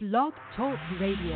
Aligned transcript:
Blog 0.00 0.32
Talk 0.56 0.78
Radio. 1.00 1.34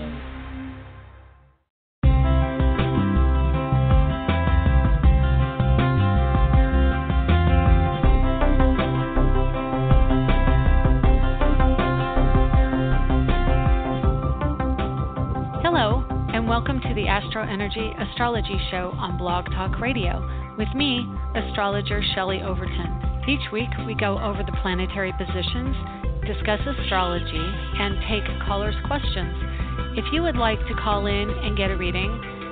Hello, 15.61 16.05
and 16.33 16.47
welcome 16.47 16.81
to 16.83 16.95
the 16.95 17.09
Astro 17.09 17.43
Energy 17.43 17.91
Astrology 17.99 18.57
Show 18.71 18.93
on 18.97 19.19
Blog 19.19 19.47
Talk 19.47 19.81
Radio 19.81 20.55
with 20.57 20.69
me, 20.77 21.05
astrologer 21.35 22.01
Shelley 22.15 22.43
Overton. 22.43 23.25
Each 23.29 23.51
week, 23.53 23.71
we 23.89 23.97
go 23.97 24.21
over 24.21 24.45
the 24.45 24.57
planetary 24.63 25.13
positions, 25.19 25.75
discuss 26.27 26.61
astrology, 26.67 27.47
and 27.79 27.97
take 28.09 28.25
callers' 28.47 28.75
questions. 28.87 29.35
If 29.97 30.05
you 30.13 30.23
would 30.23 30.37
like 30.37 30.59
to 30.69 30.75
call 30.75 31.07
in 31.07 31.31
and 31.31 31.57
get 31.57 31.71
a 31.71 31.77
reading, 31.77 32.11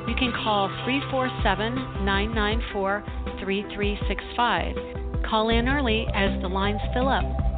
you 0.09 0.15
can 0.15 0.33
call 0.33 0.69
347 0.84 2.05
994 2.05 3.05
3365. 3.41 5.24
Call 5.29 5.48
in 5.51 5.69
early 5.69 6.06
as 6.15 6.41
the 6.43 6.48
lines 6.48 6.80
fill 6.93 7.09
up. 7.09 7.49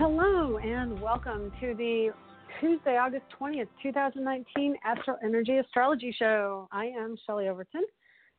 Hello 0.00 0.56
and 0.56 0.98
welcome 0.98 1.52
to 1.60 1.74
the 1.74 2.08
Tuesday, 2.58 2.96
August 2.96 3.26
20th, 3.38 3.68
2019 3.82 4.74
Astro 4.82 5.16
Energy 5.22 5.58
Astrology 5.58 6.16
Show. 6.18 6.68
I 6.72 6.86
am 6.86 7.16
Shelley 7.26 7.48
Overton 7.48 7.84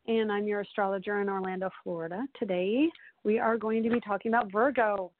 and 0.07 0.31
I'm 0.31 0.47
your 0.47 0.61
astrologer 0.61 1.21
in 1.21 1.29
Orlando, 1.29 1.69
Florida. 1.83 2.25
Today 2.39 2.89
we 3.23 3.37
are 3.37 3.57
going 3.57 3.83
to 3.83 3.91
be 3.91 3.99
talking 3.99 4.31
about 4.31 4.51
Virgo. 4.51 5.11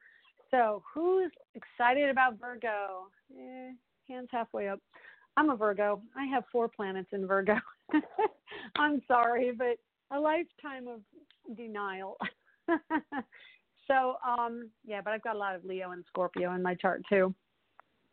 So, 0.50 0.82
who's 0.92 1.30
excited 1.54 2.10
about 2.10 2.40
Virgo? 2.40 3.06
Eh, 3.38 3.70
hands 4.08 4.28
halfway 4.32 4.66
up. 4.66 4.80
I'm 5.36 5.48
a 5.48 5.54
Virgo. 5.54 6.02
I 6.16 6.24
have 6.26 6.42
four 6.50 6.66
planets 6.68 7.10
in 7.12 7.24
Virgo. 7.24 7.54
I'm 8.76 9.00
sorry, 9.06 9.52
but 9.56 9.78
a 10.10 10.18
lifetime 10.18 10.88
of 10.88 11.56
denial. 11.56 12.16
So, 13.88 14.16
um, 14.26 14.70
yeah, 14.84 15.00
but 15.02 15.12
I've 15.12 15.22
got 15.22 15.36
a 15.36 15.38
lot 15.38 15.54
of 15.54 15.64
Leo 15.64 15.90
and 15.90 16.04
Scorpio 16.08 16.54
in 16.54 16.62
my 16.62 16.74
chart 16.74 17.02
too. 17.08 17.34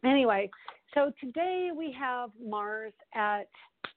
Anyway, 0.04 0.50
so 0.94 1.12
today 1.20 1.70
we 1.76 1.94
have 1.98 2.32
Mars 2.42 2.94
at 3.14 3.50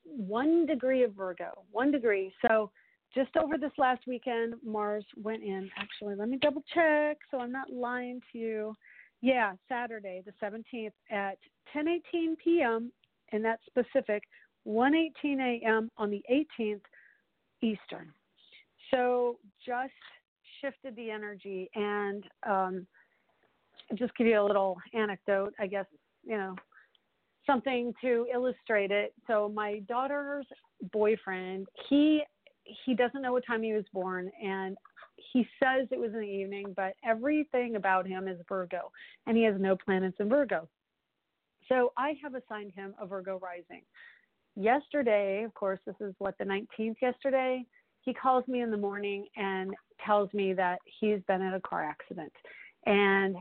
one 0.04 0.66
degree 0.66 1.04
of 1.04 1.14
Virgo, 1.14 1.64
one 1.70 1.90
degree. 1.90 2.32
So, 2.46 2.70
just 3.14 3.36
over 3.36 3.58
this 3.58 3.72
last 3.76 4.06
weekend, 4.06 4.54
Mars 4.64 5.04
went 5.22 5.42
in. 5.42 5.70
Actually, 5.76 6.14
let 6.14 6.30
me 6.30 6.38
double 6.40 6.64
check 6.74 7.18
so 7.30 7.40
I'm 7.40 7.52
not 7.52 7.70
lying 7.70 8.22
to 8.32 8.38
you. 8.38 8.74
Yeah, 9.20 9.52
Saturday, 9.68 10.22
the 10.24 10.32
17th 10.44 10.92
at 11.10 11.38
10:18 11.74 12.36
p.m. 12.42 12.90
and 13.30 13.44
that's 13.44 13.62
Pacific, 13.74 14.22
1:18 14.66 15.40
a.m. 15.40 15.90
on 15.96 16.10
the 16.10 16.22
18th 16.30 16.80
Eastern. 17.60 18.12
So, 18.90 19.38
just 19.64 19.92
shifted 20.62 20.96
the 20.96 21.10
energy 21.10 21.68
and 21.74 22.24
um, 22.48 22.86
just 23.96 24.16
give 24.16 24.26
you 24.26 24.40
a 24.40 24.44
little 24.44 24.78
anecdote, 24.94 25.52
I 25.58 25.66
guess, 25.66 25.86
you 26.24 26.38
know, 26.38 26.56
something 27.46 27.92
to 28.00 28.26
illustrate 28.32 28.90
it. 28.90 29.12
So 29.26 29.50
my 29.54 29.80
daughter's 29.80 30.46
boyfriend, 30.92 31.66
he 31.88 32.22
he 32.84 32.94
doesn't 32.94 33.22
know 33.22 33.32
what 33.32 33.44
time 33.44 33.62
he 33.62 33.72
was 33.72 33.84
born 33.92 34.30
and 34.42 34.76
he 35.32 35.46
says 35.58 35.88
it 35.90 35.98
was 35.98 36.12
in 36.14 36.20
the 36.20 36.26
evening, 36.26 36.72
but 36.76 36.94
everything 37.04 37.74
about 37.74 38.06
him 38.06 38.28
is 38.28 38.38
Virgo 38.48 38.92
and 39.26 39.36
he 39.36 39.42
has 39.42 39.54
no 39.58 39.76
planets 39.76 40.16
in 40.20 40.28
Virgo. 40.28 40.68
So 41.68 41.92
I 41.96 42.14
have 42.22 42.34
assigned 42.34 42.72
him 42.72 42.94
a 43.00 43.06
Virgo 43.06 43.38
rising. 43.38 43.82
Yesterday, 44.54 45.42
of 45.44 45.54
course, 45.54 45.80
this 45.86 45.94
is 46.00 46.14
what 46.18 46.36
the 46.38 46.44
19th 46.44 46.96
yesterday, 47.00 47.64
he 48.02 48.12
calls 48.12 48.46
me 48.48 48.60
in 48.60 48.70
the 48.70 48.76
morning 48.76 49.26
and 49.36 49.72
tells 50.04 50.32
me 50.34 50.52
that 50.52 50.78
he's 51.00 51.20
been 51.28 51.40
in 51.42 51.54
a 51.54 51.60
car 51.60 51.84
accident. 51.84 52.32
And 52.86 53.36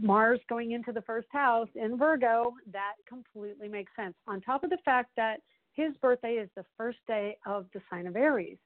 Mars 0.00 0.40
going 0.48 0.72
into 0.72 0.92
the 0.92 1.02
first 1.02 1.28
house 1.32 1.68
in 1.74 1.98
Virgo, 1.98 2.52
that 2.72 2.92
completely 3.08 3.68
makes 3.68 3.92
sense. 3.96 4.14
On 4.28 4.40
top 4.40 4.62
of 4.62 4.70
the 4.70 4.78
fact 4.84 5.10
that 5.16 5.40
his 5.72 5.94
birthday 6.00 6.34
is 6.34 6.48
the 6.56 6.64
first 6.76 6.98
day 7.06 7.36
of 7.46 7.66
the 7.74 7.80
sign 7.90 8.06
of 8.06 8.16
Aries. 8.16 8.58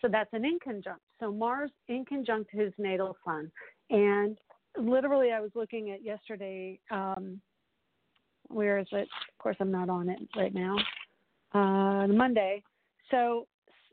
So 0.00 0.08
that's 0.08 0.32
an 0.32 0.42
inconjunct. 0.42 1.00
So 1.20 1.32
Mars 1.32 1.70
inconjunct 1.90 2.46
his 2.50 2.72
natal 2.78 3.16
sun. 3.24 3.50
And 3.90 4.38
literally, 4.76 5.32
I 5.32 5.40
was 5.40 5.50
looking 5.54 5.90
at 5.90 6.04
yesterday. 6.04 6.78
Um, 6.90 7.40
where 8.48 8.78
is 8.78 8.86
it? 8.92 9.02
Of 9.02 9.38
course, 9.38 9.56
I'm 9.60 9.70
not 9.70 9.88
on 9.88 10.08
it 10.08 10.20
right 10.36 10.54
now. 10.54 10.76
Uh, 11.52 12.06
Monday. 12.06 12.62
So 13.10 13.46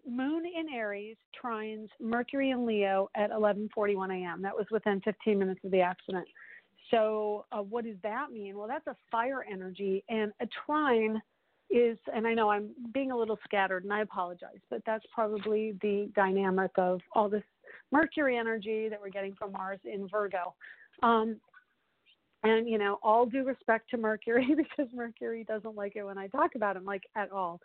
Moon 0.08 0.44
in 0.46 0.74
Aries 0.74 1.18
trines 1.42 1.90
Mercury 2.00 2.52
in 2.52 2.66
Leo 2.66 3.10
at 3.16 3.32
11:41 3.32 4.12
a.m. 4.12 4.42
That 4.42 4.56
was 4.56 4.66
within 4.72 5.02
15 5.02 5.38
minutes 5.38 5.62
of 5.64 5.72
the 5.72 5.82
accident. 5.82 6.28
So, 6.92 7.46
uh, 7.52 7.62
what 7.62 7.86
does 7.86 7.98
that 8.04 8.32
mean? 8.32 8.58
Well, 8.58 8.68
that's 8.68 8.88
a 8.88 8.96
fire 9.12 9.46
energy, 9.50 10.04
and 10.10 10.32
a 10.40 10.48
trine 10.66 11.22
is, 11.72 11.98
and 12.14 12.28
I 12.28 12.34
know 12.34 12.50
I'm 12.50 12.70
being 12.94 13.12
a 13.12 13.18
little 13.18 13.40
scattered, 13.44 13.84
and 13.84 13.92
I 13.92 14.02
apologize, 14.02 14.60
but 14.70 14.82
that's 14.86 15.06
probably 15.14 15.78
the 15.82 16.12
dynamic 16.16 16.72
of 16.78 17.02
all 17.14 17.28
this 17.28 17.44
Mercury 17.92 18.38
energy 18.38 18.88
that 18.90 19.02
we're 19.02 19.10
getting 19.10 19.34
from 19.34 19.52
Mars 19.52 19.80
in 19.84 20.08
Virgo. 20.08 20.54
Um, 21.02 21.38
and 22.44 22.70
you 22.70 22.78
know, 22.78 23.00
all 23.02 23.26
due 23.26 23.44
respect 23.44 23.90
to 23.90 23.98
Mercury, 23.98 24.48
because 24.56 24.92
Mercury 24.94 25.44
doesn't 25.44 25.76
like 25.76 25.96
it 25.96 26.04
when 26.04 26.18
I 26.18 26.28
talk 26.28 26.56
about 26.56 26.76
him, 26.76 26.86
like 26.86 27.04
at 27.16 27.32
all. 27.32 27.60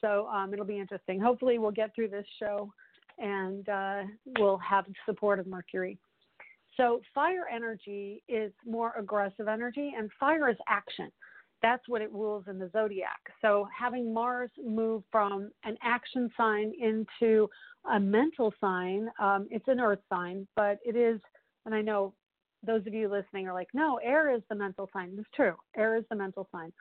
So 0.00 0.28
um, 0.28 0.52
it'll 0.52 0.64
be 0.64 0.78
interesting. 0.78 1.20
Hopefully, 1.20 1.58
we'll 1.58 1.70
get 1.70 1.94
through 1.94 2.08
this 2.08 2.26
show 2.38 2.72
and 3.18 3.68
uh, 3.68 4.02
we'll 4.38 4.58
have 4.58 4.84
support 5.06 5.38
of 5.38 5.46
Mercury. 5.46 5.98
So, 6.76 7.00
fire 7.12 7.46
energy 7.52 8.22
is 8.28 8.52
more 8.64 8.94
aggressive 8.96 9.48
energy, 9.48 9.92
and 9.96 10.10
fire 10.18 10.48
is 10.48 10.56
action. 10.68 11.10
That's 11.60 11.82
what 11.88 12.02
it 12.02 12.12
rules 12.12 12.44
in 12.46 12.58
the 12.60 12.70
zodiac. 12.72 13.18
So, 13.42 13.66
having 13.76 14.14
Mars 14.14 14.50
move 14.64 15.02
from 15.10 15.50
an 15.64 15.76
action 15.82 16.30
sign 16.36 16.72
into 16.80 17.48
a 17.92 17.98
mental 17.98 18.54
sign, 18.60 19.08
um, 19.18 19.48
it's 19.50 19.66
an 19.66 19.80
earth 19.80 19.98
sign, 20.08 20.46
but 20.54 20.78
it 20.84 20.94
is, 20.94 21.20
and 21.66 21.74
I 21.74 21.82
know 21.82 22.14
those 22.64 22.86
of 22.86 22.94
you 22.94 23.08
listening 23.08 23.48
are 23.48 23.54
like, 23.54 23.68
no, 23.74 23.98
air 24.02 24.32
is 24.34 24.42
the 24.48 24.54
mental 24.54 24.88
sign. 24.92 25.16
It's 25.18 25.28
true, 25.34 25.54
air 25.76 25.96
is 25.96 26.04
the 26.10 26.16
mental 26.16 26.48
sign. 26.52 26.72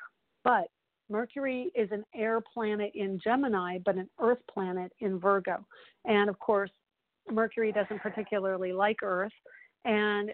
But 0.43 0.67
Mercury 1.09 1.71
is 1.75 1.89
an 1.91 2.03
air 2.13 2.41
planet 2.41 2.91
in 2.95 3.19
Gemini, 3.23 3.77
but 3.85 3.95
an 3.95 4.09
earth 4.19 4.39
planet 4.51 4.91
in 4.99 5.19
Virgo. 5.19 5.65
And 6.05 6.29
of 6.29 6.37
course, 6.39 6.71
Mercury 7.31 7.71
doesn't 7.71 8.01
particularly 8.01 8.73
like 8.73 9.03
Earth. 9.03 9.31
And 9.85 10.31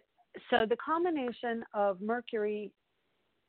so 0.49 0.65
the 0.67 0.77
combination 0.77 1.63
of 1.73 2.01
Mercury 2.01 2.71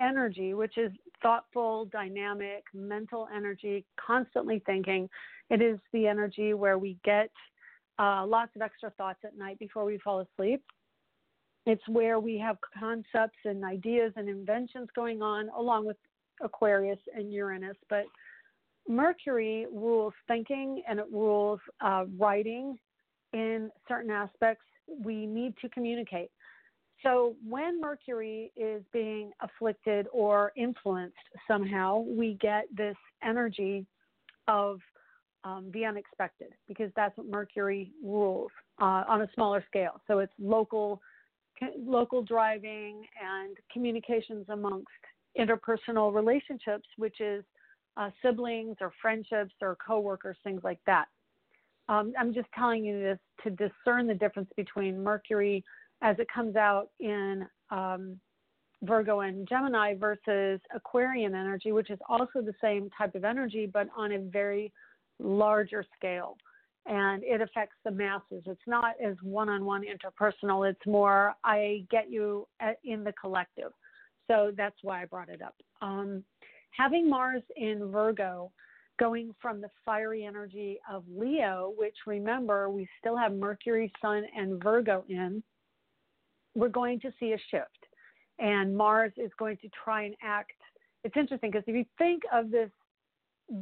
energy, 0.00 0.54
which 0.54 0.76
is 0.76 0.92
thoughtful, 1.22 1.86
dynamic, 1.86 2.64
mental 2.74 3.28
energy, 3.34 3.84
constantly 3.98 4.62
thinking, 4.66 5.08
it 5.50 5.62
is 5.62 5.78
the 5.92 6.06
energy 6.06 6.54
where 6.54 6.78
we 6.78 6.98
get 7.04 7.30
uh, 7.98 8.26
lots 8.26 8.50
of 8.56 8.62
extra 8.62 8.90
thoughts 8.90 9.20
at 9.24 9.38
night 9.38 9.58
before 9.58 9.84
we 9.84 9.98
fall 9.98 10.20
asleep. 10.20 10.62
It's 11.66 11.86
where 11.88 12.18
we 12.20 12.36
have 12.38 12.56
concepts 12.78 13.38
and 13.44 13.64
ideas 13.64 14.12
and 14.16 14.28
inventions 14.28 14.88
going 14.94 15.22
on, 15.22 15.48
along 15.56 15.86
with 15.86 15.96
Aquarius 16.42 16.98
and 17.14 17.32
Uranus, 17.32 17.76
but 17.88 18.04
Mercury 18.88 19.66
rules 19.72 20.12
thinking 20.28 20.82
and 20.88 20.98
it 20.98 21.06
rules 21.10 21.60
uh, 21.80 22.04
writing 22.18 22.78
in 23.32 23.70
certain 23.88 24.10
aspects. 24.10 24.64
We 25.02 25.26
need 25.26 25.54
to 25.62 25.68
communicate. 25.70 26.30
So 27.02 27.36
when 27.46 27.80
Mercury 27.80 28.52
is 28.56 28.82
being 28.92 29.30
afflicted 29.40 30.06
or 30.12 30.52
influenced 30.56 31.16
somehow, 31.48 31.98
we 31.98 32.38
get 32.40 32.64
this 32.74 32.96
energy 33.22 33.86
of 34.48 34.80
um, 35.44 35.70
the 35.74 35.84
unexpected 35.84 36.48
because 36.66 36.90
that's 36.96 37.16
what 37.18 37.26
Mercury 37.26 37.92
rules 38.02 38.50
uh, 38.80 39.04
on 39.06 39.22
a 39.22 39.28
smaller 39.34 39.62
scale. 39.66 40.00
So 40.06 40.20
it's 40.20 40.32
local, 40.38 41.00
local 41.78 42.22
driving 42.22 43.04
and 43.22 43.56
communications 43.72 44.46
amongst 44.48 44.88
interpersonal 45.38 46.14
relationships, 46.14 46.88
which 46.96 47.20
is 47.20 47.44
uh, 47.96 48.10
siblings 48.22 48.76
or 48.80 48.92
friendships 49.00 49.54
or 49.60 49.76
coworkers, 49.84 50.36
things 50.44 50.62
like 50.64 50.80
that. 50.86 51.06
Um, 51.88 52.12
I'm 52.18 52.32
just 52.32 52.48
telling 52.56 52.84
you 52.84 52.98
this 52.98 53.18
to 53.44 53.50
discern 53.50 54.06
the 54.06 54.14
difference 54.14 54.50
between 54.56 55.02
Mercury 55.02 55.64
as 56.02 56.16
it 56.18 56.26
comes 56.34 56.56
out 56.56 56.88
in 57.00 57.46
um, 57.70 58.18
Virgo 58.82 59.20
and 59.20 59.48
Gemini 59.48 59.94
versus 59.94 60.60
Aquarian 60.74 61.34
energy, 61.34 61.72
which 61.72 61.90
is 61.90 61.98
also 62.08 62.40
the 62.40 62.54
same 62.60 62.90
type 62.96 63.14
of 63.14 63.24
energy, 63.24 63.68
but 63.70 63.88
on 63.96 64.12
a 64.12 64.18
very 64.18 64.72
larger 65.18 65.84
scale. 65.96 66.36
And 66.86 67.22
it 67.22 67.40
affects 67.40 67.76
the 67.84 67.90
masses. 67.90 68.42
It's 68.44 68.60
not 68.66 68.94
as 69.02 69.16
one 69.22 69.48
on 69.48 69.64
one 69.64 69.82
interpersonal, 69.82 70.68
it's 70.68 70.86
more, 70.86 71.34
I 71.42 71.84
get 71.90 72.10
you 72.10 72.46
in 72.84 73.04
the 73.04 73.12
collective. 73.12 73.72
So 74.30 74.52
that's 74.56 74.76
why 74.82 75.02
I 75.02 75.04
brought 75.06 75.28
it 75.28 75.42
up. 75.42 75.54
Um, 75.82 76.24
having 76.70 77.08
Mars 77.08 77.42
in 77.56 77.90
Virgo, 77.90 78.50
going 78.98 79.34
from 79.42 79.60
the 79.60 79.68
fiery 79.84 80.24
energy 80.24 80.78
of 80.90 81.04
Leo, 81.12 81.72
which 81.76 81.96
remember, 82.06 82.70
we 82.70 82.88
still 83.00 83.16
have 83.16 83.32
Mercury, 83.32 83.92
Sun, 84.00 84.24
and 84.36 84.62
Virgo 84.62 85.04
in, 85.08 85.42
we're 86.54 86.68
going 86.68 87.00
to 87.00 87.10
see 87.18 87.32
a 87.32 87.38
shift. 87.50 87.86
And 88.38 88.76
Mars 88.76 89.12
is 89.16 89.30
going 89.38 89.56
to 89.58 89.68
try 89.84 90.04
and 90.04 90.14
act. 90.22 90.52
It's 91.02 91.16
interesting 91.16 91.50
because 91.50 91.64
if 91.66 91.74
you 91.74 91.84
think 91.98 92.22
of 92.32 92.50
this 92.50 92.70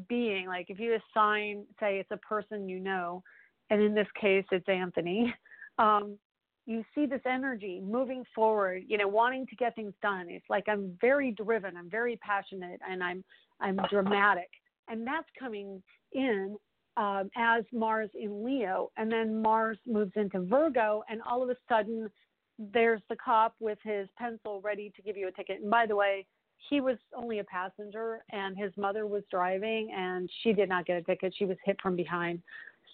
being, 0.08 0.47
like 0.47 0.67
if 0.69 0.79
you 0.79 0.97
assign, 0.97 1.65
say, 1.81 1.99
it's 1.99 2.11
a 2.11 2.17
person 2.19 2.69
you 2.69 2.79
know, 2.79 3.23
and 3.70 3.82
in 3.82 3.94
this 3.94 4.06
case, 4.20 4.44
it's 4.53 4.69
Anthony, 4.69 5.35
um, 5.79 6.19
you 6.67 6.85
see 6.94 7.06
this 7.06 7.20
energy 7.26 7.81
moving 7.85 8.25
forward, 8.35 8.85
you 8.87 8.97
know, 8.97 9.09
wanting 9.09 9.47
to 9.49 9.56
get 9.56 9.75
things 9.75 9.94
done. 10.00 10.26
It's 10.29 10.49
like 10.49 10.64
I'm 10.69 10.97
very 11.00 11.32
driven, 11.32 11.76
I'm 11.76 11.91
very 11.91 12.17
passionate, 12.17 12.81
and 12.88 13.03
I'm 13.03 13.25
I'm 13.61 13.79
dramatic, 13.91 14.50
and 14.88 15.06
that's 15.06 15.29
coming 15.38 15.82
in 16.12 16.56
um, 16.97 17.31
as 17.37 17.64
Mars 17.73 18.11
in 18.14 18.44
Leo, 18.44 18.91
and 18.97 19.11
then 19.11 19.41
Mars 19.41 19.79
moves 19.87 20.12
into 20.17 20.41
Virgo, 20.41 21.03
and 21.09 21.20
all 21.23 21.43
of 21.43 21.50
a 21.50 21.56
sudden 21.69 22.11
there's 22.59 23.00
the 23.08 23.17
cop 23.17 23.55
with 23.61 23.79
his 23.82 24.08
pencil 24.17 24.61
ready 24.62 24.93
to 24.97 25.03
give 25.03 25.17
you 25.17 25.29
a 25.29 25.32
ticket. 25.32 25.61
And 25.62 25.70
by 25.70 25.87
the 25.87 25.97
way, 25.97 26.26
he 26.69 26.81
was 26.81 26.97
only 27.17 27.41
a 27.41 27.44
passenger 27.44 28.25
and 28.31 28.56
his 28.56 28.73
mother 28.76 29.06
was 29.06 29.23
driving 29.31 29.91
and 29.97 30.31
she 30.43 30.53
did 30.53 30.69
not 30.69 30.87
get 30.87 30.99
a 30.99 31.03
ticket. 31.03 31.35
She 31.37 31.44
was 31.44 31.56
hit 31.65 31.76
from 31.82 31.97
behind. 31.97 32.41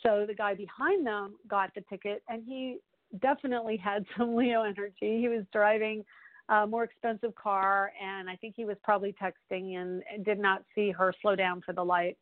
So 0.03 0.25
the 0.27 0.35
guy 0.35 0.55
behind 0.55 1.07
them 1.07 1.35
got 1.49 1.75
the 1.75 1.83
ticket 1.83 2.23
and 2.29 2.43
he 2.47 2.79
definitely 3.21 3.77
had 3.77 4.05
some 4.17 4.37
Leo 4.37 4.63
energy. 4.63 5.21
He 5.21 5.29
was 5.29 5.45
driving 5.53 6.05
a 6.49 6.67
more 6.67 6.85
expensive 6.85 7.35
car 7.35 7.93
and 8.03 8.29
I 8.31 8.37
think 8.37 8.55
he 8.57 8.65
was 8.65 8.77
probably 8.83 9.15
texting 9.23 9.77
and, 9.77 10.03
and 10.13 10.25
did 10.25 10.39
not 10.39 10.63
see 10.75 10.91
her 10.91 11.13
slow 11.21 11.37
down 11.37 11.61
for 11.65 11.75
the 11.75 11.85
light. 11.85 12.17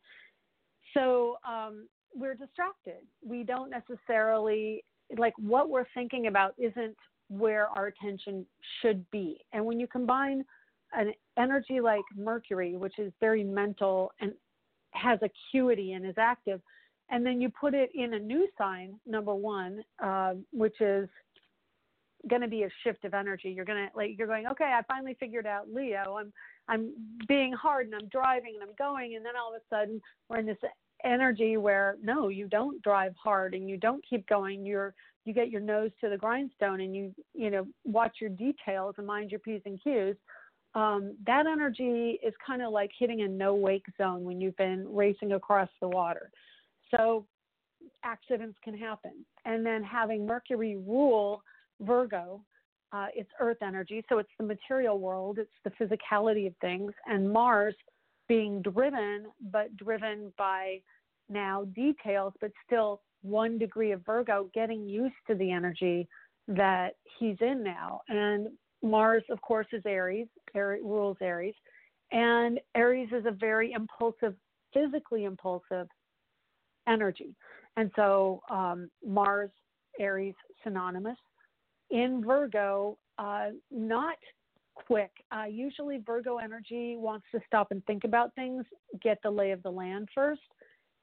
So 0.93 1.37
um, 1.47 1.87
we're 2.13 2.35
distracted. 2.35 3.05
We 3.25 3.43
don't 3.43 3.69
necessarily 3.69 4.83
like 5.17 5.33
what 5.37 5.69
we're 5.69 5.85
thinking 5.93 6.27
about 6.27 6.53
isn't 6.57 6.97
where 7.29 7.67
our 7.67 7.87
attention 7.87 8.45
should 8.81 9.09
be. 9.11 9.39
And 9.53 9.65
when 9.65 9.79
you 9.79 9.87
combine 9.87 10.43
an 10.93 11.13
energy 11.37 11.79
like 11.81 12.01
Mercury, 12.15 12.77
which 12.77 12.99
is 12.99 13.11
very 13.19 13.43
mental 13.43 14.11
and 14.19 14.33
has 14.91 15.19
acuity 15.21 15.93
and 15.93 16.05
is 16.05 16.15
active, 16.17 16.61
and 17.09 17.25
then 17.25 17.39
you 17.41 17.49
put 17.49 17.73
it 17.73 17.89
in 17.95 18.13
a 18.13 18.19
new 18.19 18.47
sign, 18.57 18.99
number 19.05 19.33
one, 19.33 19.83
uh, 20.03 20.33
which 20.51 20.79
is 20.81 21.07
going 22.29 22.41
to 22.41 22.47
be 22.47 22.63
a 22.63 22.69
shift 22.83 23.05
of 23.05 23.13
energy. 23.13 23.49
You're 23.49 23.65
going 23.65 23.87
to 23.87 23.97
like 23.97 24.17
you're 24.17 24.27
going, 24.27 24.47
okay, 24.47 24.65
I 24.65 24.81
finally 24.87 25.15
figured 25.19 25.45
out 25.45 25.71
Leo. 25.71 26.17
I'm 26.19 26.33
I'm 26.67 26.91
being 27.27 27.53
hard 27.53 27.85
and 27.85 27.95
I'm 27.95 28.09
driving 28.09 28.55
and 28.59 28.63
I'm 28.69 28.75
going, 28.77 29.15
and 29.15 29.25
then 29.25 29.33
all 29.41 29.53
of 29.53 29.61
a 29.61 29.75
sudden 29.75 30.01
we're 30.29 30.39
in 30.39 30.45
this 30.45 30.57
energy 31.03 31.57
where 31.57 31.97
no, 32.01 32.27
you 32.27 32.47
don't 32.47 32.81
drive 32.81 33.13
hard 33.21 33.53
and 33.53 33.69
you 33.69 33.77
don't 33.77 34.03
keep 34.07 34.27
going. 34.27 34.65
You're 34.65 34.93
you 35.23 35.33
get 35.33 35.49
your 35.49 35.61
nose 35.61 35.91
to 36.01 36.09
the 36.09 36.17
grindstone 36.17 36.81
and 36.81 36.95
you 36.95 37.13
you 37.33 37.51
know 37.51 37.67
watch 37.85 38.17
your 38.19 38.29
details 38.29 38.95
and 38.97 39.05
mind 39.05 39.29
your 39.29 39.41
p's 39.41 39.61
and 39.65 39.81
q's 39.83 40.15
um, 40.73 41.15
that 41.25 41.47
energy 41.47 42.19
is 42.23 42.33
kind 42.45 42.61
of 42.61 42.71
like 42.71 42.91
hitting 42.97 43.21
a 43.21 43.27
no 43.27 43.53
wake 43.53 43.85
zone 43.97 44.23
when 44.23 44.39
you've 44.39 44.55
been 44.57 44.85
racing 44.89 45.33
across 45.33 45.69
the 45.81 45.87
water 45.87 46.31
so 46.95 47.25
accidents 48.03 48.57
can 48.63 48.77
happen 48.77 49.25
and 49.45 49.65
then 49.65 49.83
having 49.83 50.25
mercury 50.25 50.75
rule 50.75 51.41
virgo 51.81 52.41
uh, 52.93 53.07
it's 53.15 53.29
earth 53.39 53.57
energy 53.61 54.03
so 54.09 54.17
it's 54.17 54.29
the 54.39 54.45
material 54.45 54.99
world 54.99 55.39
it's 55.39 55.49
the 55.63 55.71
physicality 55.71 56.47
of 56.47 56.53
things 56.61 56.91
and 57.07 57.31
mars 57.31 57.75
being 58.27 58.61
driven 58.61 59.25
but 59.51 59.75
driven 59.77 60.31
by 60.37 60.79
now 61.29 61.65
details 61.75 62.33
but 62.39 62.51
still 62.65 63.01
one 63.21 63.57
degree 63.57 63.91
of 63.91 64.05
Virgo, 64.05 64.49
getting 64.53 64.87
used 64.87 65.15
to 65.27 65.35
the 65.35 65.51
energy 65.51 66.07
that 66.47 66.95
he's 67.19 67.37
in 67.41 67.63
now. 67.63 68.01
And 68.07 68.47
Mars, 68.83 69.23
of 69.29 69.41
course, 69.41 69.67
is 69.73 69.83
Aries, 69.85 70.27
Aries 70.55 70.83
rules 70.83 71.17
Aries. 71.21 71.55
And 72.11 72.59
Aries 72.75 73.09
is 73.11 73.25
a 73.25 73.31
very 73.31 73.73
impulsive, 73.73 74.35
physically 74.73 75.25
impulsive 75.25 75.87
energy. 76.87 77.35
And 77.75 77.91
so 77.95 78.41
um, 78.49 78.89
Mars, 79.05 79.51
Aries, 79.99 80.35
synonymous. 80.63 81.17
In 81.89 82.23
Virgo, 82.25 82.97
uh, 83.17 83.49
not 83.71 84.17
quick. 84.75 85.11
Uh, 85.31 85.45
usually, 85.45 85.99
Virgo 86.05 86.37
energy 86.37 86.95
wants 86.97 87.25
to 87.31 87.39
stop 87.47 87.71
and 87.71 87.83
think 87.85 88.03
about 88.03 88.33
things, 88.35 88.65
get 89.01 89.19
the 89.23 89.29
lay 89.29 89.51
of 89.51 89.63
the 89.63 89.71
land 89.71 90.09
first 90.13 90.41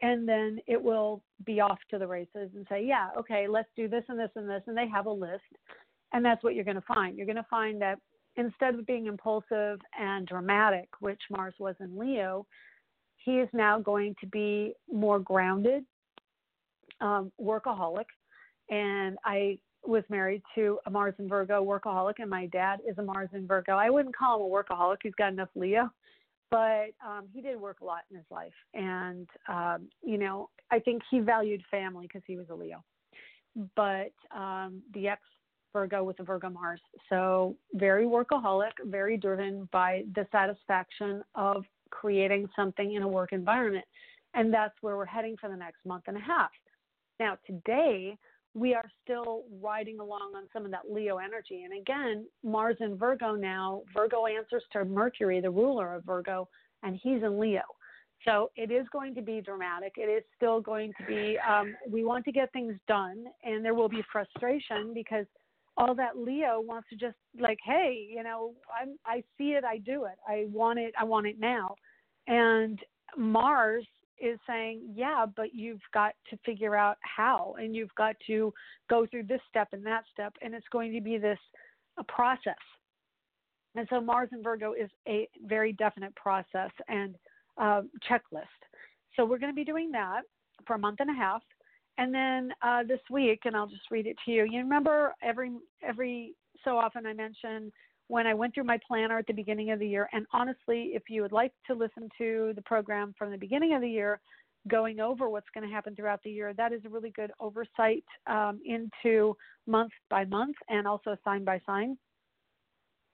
and 0.04 0.28
then 0.28 0.58
it 0.66 0.82
will 0.82 1.22
be 1.46 1.60
off 1.60 1.78
to 1.90 1.98
the 1.98 2.06
races 2.06 2.50
and 2.54 2.66
say, 2.68 2.84
yeah, 2.84 3.08
okay, 3.18 3.46
let's 3.48 3.68
do 3.76 3.88
this 3.88 4.04
and 4.08 4.18
this 4.18 4.30
and 4.36 4.48
this. 4.48 4.62
And 4.66 4.76
they 4.76 4.88
have 4.88 5.06
a 5.06 5.10
list. 5.10 5.42
And 6.12 6.24
that's 6.24 6.42
what 6.44 6.54
you're 6.54 6.64
going 6.64 6.76
to 6.76 6.94
find. 6.94 7.16
You're 7.16 7.26
going 7.26 7.36
to 7.36 7.46
find 7.48 7.80
that 7.80 7.98
instead 8.36 8.74
of 8.74 8.86
being 8.86 9.06
impulsive 9.06 9.80
and 9.98 10.26
dramatic, 10.26 10.88
which 11.00 11.20
Mars 11.30 11.54
was 11.58 11.74
in 11.80 11.96
Leo, 11.96 12.46
he 13.24 13.38
is 13.38 13.48
now 13.52 13.78
going 13.78 14.14
to 14.20 14.26
be 14.26 14.74
more 14.92 15.18
grounded, 15.18 15.84
um, 17.00 17.32
workaholic. 17.40 18.06
And 18.70 19.18
I 19.24 19.58
was 19.86 20.04
married 20.08 20.42
to 20.54 20.78
a 20.86 20.90
Mars 20.90 21.14
and 21.18 21.28
Virgo 21.28 21.64
workaholic, 21.64 22.14
and 22.18 22.30
my 22.30 22.46
dad 22.46 22.80
is 22.88 22.96
a 22.98 23.02
Mars 23.02 23.28
and 23.32 23.46
Virgo. 23.46 23.72
I 23.72 23.90
wouldn't 23.90 24.16
call 24.16 24.36
him 24.36 24.50
a 24.50 24.54
workaholic, 24.54 24.98
he's 25.02 25.14
got 25.14 25.32
enough 25.32 25.50
Leo 25.54 25.90
but 26.54 26.90
um, 27.04 27.26
he 27.32 27.40
did 27.40 27.60
work 27.60 27.80
a 27.80 27.84
lot 27.84 28.02
in 28.12 28.16
his 28.16 28.26
life, 28.30 28.52
and 28.74 29.28
um, 29.48 29.88
you 30.04 30.16
know, 30.16 30.50
I 30.70 30.78
think 30.78 31.02
he 31.10 31.18
valued 31.18 31.62
family 31.68 32.06
because 32.06 32.22
he 32.28 32.36
was 32.36 32.46
a 32.48 32.54
Leo. 32.54 32.84
But 33.74 34.12
um, 34.32 34.80
the 34.92 35.08
ex 35.08 35.20
Virgo 35.72 36.04
with 36.04 36.16
the 36.16 36.22
Virgo 36.22 36.50
Mars, 36.50 36.80
so 37.08 37.56
very 37.72 38.04
workaholic, 38.04 38.70
very 38.84 39.16
driven 39.16 39.68
by 39.72 40.04
the 40.14 40.28
satisfaction 40.30 41.24
of 41.34 41.64
creating 42.00 42.48
something 42.56 42.94
in 42.94 43.02
a 43.02 43.08
work 43.08 43.32
environment, 43.32 43.84
and 44.34 44.52
that's 44.52 44.74
where 44.80 44.96
we're 44.96 45.04
heading 45.04 45.36
for 45.40 45.48
the 45.48 45.56
next 45.56 45.84
month 45.86 46.04
and 46.06 46.16
a 46.16 46.20
half. 46.20 46.50
Now, 47.20 47.38
today 47.46 48.16
we 48.54 48.74
are 48.74 48.88
still 49.02 49.44
riding 49.60 49.98
along 50.00 50.32
on 50.36 50.44
some 50.52 50.64
of 50.64 50.70
that 50.70 50.90
Leo 50.90 51.18
energy. 51.18 51.62
And 51.64 51.78
again, 51.80 52.26
Mars 52.44 52.76
in 52.80 52.96
Virgo 52.96 53.34
now, 53.34 53.82
Virgo 53.92 54.26
answers 54.26 54.62
to 54.72 54.84
Mercury, 54.84 55.40
the 55.40 55.50
ruler 55.50 55.94
of 55.94 56.04
Virgo, 56.04 56.48
and 56.82 56.98
he's 57.02 57.22
in 57.22 57.38
Leo. 57.40 57.62
So 58.24 58.50
it 58.56 58.70
is 58.70 58.86
going 58.92 59.14
to 59.16 59.22
be 59.22 59.40
dramatic. 59.40 59.94
It 59.96 60.08
is 60.08 60.22
still 60.36 60.60
going 60.60 60.92
to 60.98 61.06
be, 61.06 61.36
um, 61.46 61.74
we 61.90 62.04
want 62.04 62.24
to 62.26 62.32
get 62.32 62.52
things 62.52 62.74
done, 62.88 63.24
and 63.42 63.64
there 63.64 63.74
will 63.74 63.88
be 63.88 64.02
frustration 64.10 64.92
because 64.94 65.26
all 65.76 65.94
that 65.96 66.16
Leo 66.16 66.60
wants 66.60 66.88
to 66.90 66.96
just 66.96 67.16
like, 67.38 67.58
hey, 67.64 68.08
you 68.08 68.22
know, 68.22 68.54
I'm, 68.80 68.96
I 69.04 69.22
see 69.36 69.50
it, 69.50 69.64
I 69.64 69.78
do 69.78 70.04
it, 70.04 70.16
I 70.28 70.46
want 70.52 70.78
it, 70.78 70.94
I 70.98 71.04
want 71.04 71.26
it 71.26 71.40
now. 71.40 71.74
And 72.26 72.78
Mars 73.16 73.86
is 74.18 74.38
saying, 74.46 74.80
yeah, 74.94 75.26
but 75.36 75.54
you've 75.54 75.82
got 75.92 76.14
to 76.30 76.38
figure 76.44 76.76
out 76.76 76.96
how, 77.00 77.54
and 77.58 77.74
you've 77.74 77.94
got 77.96 78.16
to 78.26 78.52
go 78.88 79.06
through 79.06 79.24
this 79.24 79.40
step 79.50 79.68
and 79.72 79.84
that 79.86 80.04
step, 80.12 80.32
and 80.40 80.54
it's 80.54 80.66
going 80.70 80.92
to 80.92 81.00
be 81.00 81.18
this 81.18 81.38
a 81.98 82.04
process. 82.04 82.54
And 83.76 83.86
so 83.90 84.00
Mars 84.00 84.28
and 84.32 84.42
Virgo 84.42 84.72
is 84.72 84.90
a 85.08 85.28
very 85.46 85.72
definite 85.72 86.14
process 86.14 86.70
and 86.88 87.16
uh, 87.60 87.82
checklist. 88.08 88.44
So 89.16 89.24
we're 89.24 89.38
going 89.38 89.52
to 89.52 89.56
be 89.56 89.64
doing 89.64 89.90
that 89.92 90.22
for 90.66 90.74
a 90.74 90.78
month 90.78 91.00
and 91.00 91.10
a 91.10 91.14
half, 91.14 91.42
and 91.98 92.14
then 92.14 92.52
uh, 92.62 92.82
this 92.84 93.00
week, 93.10 93.40
and 93.44 93.56
I'll 93.56 93.66
just 93.66 93.90
read 93.90 94.06
it 94.06 94.16
to 94.24 94.30
you. 94.30 94.44
You 94.44 94.60
remember 94.60 95.14
every 95.22 95.52
every 95.86 96.34
so 96.64 96.78
often 96.78 97.06
I 97.06 97.12
mention 97.12 97.72
when 98.08 98.26
I 98.26 98.34
went 98.34 98.54
through 98.54 98.64
my 98.64 98.78
planner 98.86 99.18
at 99.18 99.26
the 99.26 99.32
beginning 99.32 99.70
of 99.70 99.78
the 99.78 99.88
year. 99.88 100.08
And 100.12 100.26
honestly, 100.32 100.92
if 100.94 101.04
you 101.08 101.22
would 101.22 101.32
like 101.32 101.52
to 101.66 101.74
listen 101.74 102.08
to 102.18 102.52
the 102.54 102.62
program 102.62 103.14
from 103.18 103.30
the 103.30 103.38
beginning 103.38 103.74
of 103.74 103.80
the 103.80 103.88
year, 103.88 104.20
going 104.68 105.00
over 105.00 105.28
what's 105.28 105.48
going 105.54 105.66
to 105.66 105.72
happen 105.72 105.94
throughout 105.94 106.20
the 106.24 106.30
year, 106.30 106.54
that 106.54 106.72
is 106.72 106.82
a 106.84 106.88
really 106.88 107.10
good 107.10 107.30
oversight 107.40 108.04
um, 108.26 108.60
into 108.64 109.36
month 109.66 109.92
by 110.10 110.24
month 110.24 110.56
and 110.68 110.86
also 110.86 111.16
sign 111.24 111.44
by 111.44 111.60
sign. 111.66 111.96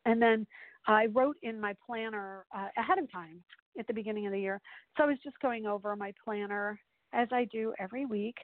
And 0.07 0.21
then 0.21 0.47
I 0.87 1.07
wrote 1.07 1.37
in 1.43 1.61
my 1.61 1.75
planner 1.85 2.47
uh, 2.55 2.69
ahead 2.77 2.99
of 2.99 3.11
time 3.13 3.43
at 3.79 3.87
the 3.87 3.95
beginning 3.95 4.27
of 4.27 4.33
the 4.33 4.41
year. 4.41 4.61
So 4.97 5.05
I 5.05 5.07
was 5.07 5.19
just 5.23 5.39
going 5.41 5.67
over 5.67 5.95
my 5.97 6.13
planner 6.25 6.81
as 7.13 7.29
I 7.33 7.47
do 7.53 7.75
every 7.79 8.07
week. 8.07 8.37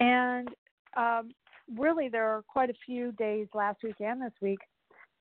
And 0.00 0.48
um, 0.96 1.30
really, 1.76 2.08
there 2.08 2.28
are 2.28 2.42
quite 2.48 2.70
a 2.70 2.74
few 2.84 3.12
days 3.12 3.48
last 3.54 3.82
week 3.82 3.96
and 4.00 4.20
this 4.20 4.32
week 4.40 4.58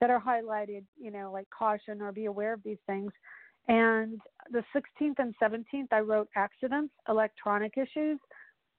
that 0.02 0.10
are 0.10 0.22
highlighted, 0.22 0.84
you 1.00 1.12
know, 1.12 1.32
like 1.32 1.48
caution 1.58 2.02
or 2.02 2.12
be 2.12 2.26
aware 2.26 2.54
of 2.54 2.64
these 2.64 2.80
things. 2.88 3.12
And 3.68 4.20
the 4.52 4.64
16th 4.76 5.20
and 5.20 5.34
17th, 5.42 5.88
I 5.92 6.00
wrote 6.00 6.28
accidents, 6.36 6.94
electronic 7.08 7.74
issues, 7.78 8.20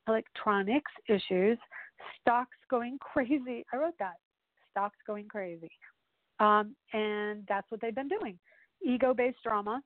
electronics 0.09 0.91
issues, 1.09 1.57
stocks 2.21 2.57
going 2.69 2.99
crazy. 3.13 3.65
I 3.73 3.77
wrote 3.77 3.95
that 4.01 4.17
stocks 4.71 4.99
going 5.07 5.29
crazy. 5.29 5.71
Um, 6.41 6.75
and 6.93 7.45
that's 7.49 7.71
what 7.71 7.81
they've 7.81 7.95
been 7.95 8.09
doing 8.09 8.39
ego 8.85 9.15
based 9.15 9.39
drama, 9.45 9.81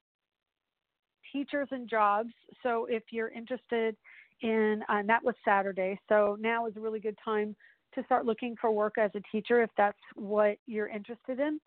teachers 1.31 1.69
and 1.71 1.89
jobs. 1.89 2.31
So 2.63 2.87
if 2.89 3.03
you're 3.11 3.29
interested 3.29 3.95
in, 4.41 4.83
and 4.89 5.09
that 5.09 5.23
was 5.23 5.35
Saturday, 5.45 6.01
so 6.09 6.37
now 6.41 6.67
is 6.67 6.77
a 6.77 6.81
really 6.81 7.01
good 7.01 7.19
time 7.23 7.55
to 7.97 8.05
start 8.05 8.25
looking 8.25 8.55
for 8.61 8.71
work 8.71 8.95
as 8.99 9.11
a 9.15 9.21
teacher 9.33 9.63
if 9.63 9.71
that's 9.77 9.99
what 10.15 10.57
you're 10.67 10.89
interested 10.89 11.41
in. 11.41 11.59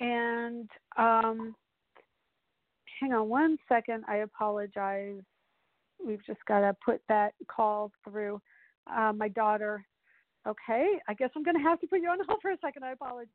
And 0.00 0.68
um, 0.96 1.54
hang 3.00 3.12
on 3.12 3.28
one 3.28 3.56
second, 3.68 4.04
I 4.08 4.18
apologize. 4.18 5.20
We've 6.04 6.24
just 6.26 6.44
got 6.46 6.60
to 6.60 6.76
put 6.84 7.00
that 7.08 7.34
call 7.48 7.90
through. 8.04 8.40
Uh, 8.92 9.12
my 9.12 9.28
daughter 9.28 9.84
Okay, 10.46 10.98
I 11.08 11.14
guess 11.14 11.30
I'm 11.36 11.44
going 11.44 11.56
to 11.56 11.62
have 11.62 11.80
to 11.80 11.86
put 11.86 12.00
you 12.00 12.08
on 12.08 12.18
hold 12.26 12.40
for 12.42 12.50
a 12.50 12.56
second. 12.60 12.84
I 12.84 12.92
apologize. 12.92 13.28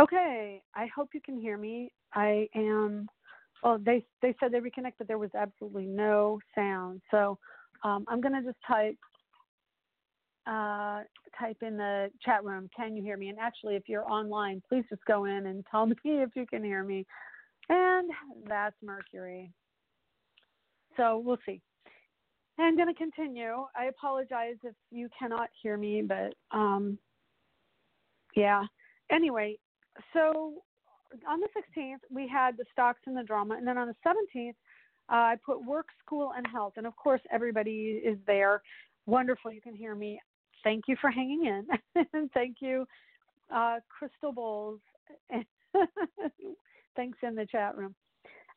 Okay, 0.00 0.62
I 0.74 0.88
hope 0.96 1.10
you 1.14 1.20
can 1.20 1.38
hear 1.40 1.58
me. 1.58 1.92
I 2.14 2.48
am. 2.56 3.08
Well, 3.62 3.78
they 3.84 4.06
they 4.22 4.34
said 4.40 4.52
they 4.52 4.60
reconnected. 4.60 5.08
There 5.08 5.18
was 5.18 5.30
absolutely 5.38 5.86
no 5.86 6.40
sound, 6.54 7.02
so 7.10 7.38
um, 7.84 8.06
I'm 8.08 8.22
to 8.34 8.42
just 8.42 8.58
type 8.66 8.96
uh, 10.46 11.02
type 11.38 11.58
in 11.62 11.76
the 11.76 12.10
chat 12.24 12.44
room. 12.44 12.70
Can 12.76 12.96
you 12.96 13.02
hear 13.02 13.18
me? 13.18 13.28
And 13.28 13.38
actually, 13.38 13.76
if 13.76 13.84
you're 13.88 14.10
online, 14.10 14.62
please 14.68 14.84
just 14.90 15.04
go 15.06 15.26
in 15.26 15.46
and 15.46 15.64
tell 15.70 15.86
me 15.88 15.94
if 16.04 16.30
you 16.34 16.46
can 16.46 16.64
hear 16.64 16.84
me. 16.84 17.06
And 17.68 18.10
that's 18.48 18.76
Mercury. 18.82 19.52
So 20.96 21.22
we'll 21.24 21.38
see. 21.46 21.60
I'm 22.58 22.76
going 22.76 22.88
to 22.88 22.94
continue. 22.94 23.64
I 23.78 23.86
apologize 23.86 24.56
if 24.64 24.74
you 24.90 25.08
cannot 25.18 25.48
hear 25.62 25.76
me, 25.78 26.02
but 26.02 26.34
um, 26.56 26.98
yeah. 28.36 28.64
Anyway, 29.10 29.58
so 30.12 30.54
on 31.28 31.40
the 31.40 31.48
16th, 31.56 31.98
we 32.10 32.28
had 32.28 32.56
the 32.56 32.64
stocks 32.72 33.00
and 33.06 33.16
the 33.16 33.22
drama. 33.22 33.56
And 33.56 33.66
then 33.66 33.78
on 33.78 33.88
the 33.88 33.94
17th, 34.06 34.50
uh, 34.50 34.52
I 35.08 35.36
put 35.44 35.64
work, 35.64 35.86
school, 36.04 36.32
and 36.36 36.46
health. 36.46 36.74
And 36.76 36.86
of 36.86 36.94
course, 36.96 37.20
everybody 37.32 38.00
is 38.04 38.18
there. 38.26 38.62
Wonderful. 39.06 39.52
You 39.52 39.60
can 39.60 39.74
hear 39.74 39.94
me. 39.94 40.20
Thank 40.62 40.84
you 40.86 40.96
for 41.00 41.10
hanging 41.10 41.46
in. 41.46 42.04
and 42.12 42.30
thank 42.32 42.56
you, 42.60 42.86
uh, 43.52 43.80
Crystal 43.88 44.32
Bowles. 44.32 44.80
Thanks 46.96 47.18
in 47.22 47.34
the 47.34 47.46
chat 47.46 47.76
room. 47.76 47.94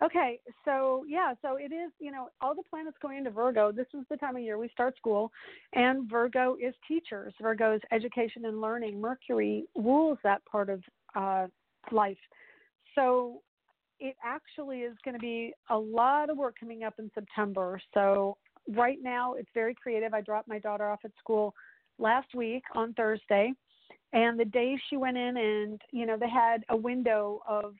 Okay, 0.03 0.39
so 0.65 1.05
yeah, 1.07 1.33
so 1.41 1.55
it 1.55 1.71
is, 1.71 1.91
you 1.99 2.11
know, 2.11 2.27
all 2.41 2.53
the 2.55 2.63
planets 2.69 2.97
going 3.01 3.19
into 3.19 3.29
Virgo. 3.29 3.71
This 3.71 3.85
is 3.93 4.01
the 4.09 4.17
time 4.17 4.35
of 4.35 4.41
year 4.41 4.57
we 4.57 4.67
start 4.69 4.97
school, 4.97 5.31
and 5.73 6.09
Virgo 6.09 6.57
is 6.61 6.73
teachers. 6.87 7.33
Virgo 7.41 7.75
is 7.75 7.81
education 7.91 8.45
and 8.45 8.59
learning. 8.59 8.99
Mercury 8.99 9.65
rules 9.75 10.17
that 10.23 10.43
part 10.45 10.69
of 10.69 10.83
uh, 11.15 11.47
life. 11.91 12.17
So 12.95 13.41
it 13.99 14.15
actually 14.23 14.79
is 14.79 14.95
going 15.03 15.15
to 15.15 15.19
be 15.19 15.53
a 15.69 15.77
lot 15.77 16.29
of 16.29 16.37
work 16.37 16.55
coming 16.59 16.83
up 16.83 16.95
in 16.99 17.09
September. 17.13 17.79
So 17.93 18.37
right 18.67 18.97
now 19.01 19.33
it's 19.33 19.49
very 19.53 19.75
creative. 19.75 20.13
I 20.13 20.21
dropped 20.21 20.47
my 20.47 20.59
daughter 20.59 20.87
off 20.87 20.99
at 21.03 21.11
school 21.19 21.53
last 21.99 22.33
week 22.35 22.63
on 22.75 22.93
Thursday, 22.93 23.53
and 24.13 24.39
the 24.39 24.45
day 24.45 24.77
she 24.89 24.97
went 24.97 25.17
in, 25.17 25.37
and 25.37 25.81
you 25.91 26.05
know 26.05 26.17
they 26.17 26.29
had 26.29 26.63
a 26.69 26.75
window 26.75 27.41
of 27.47 27.75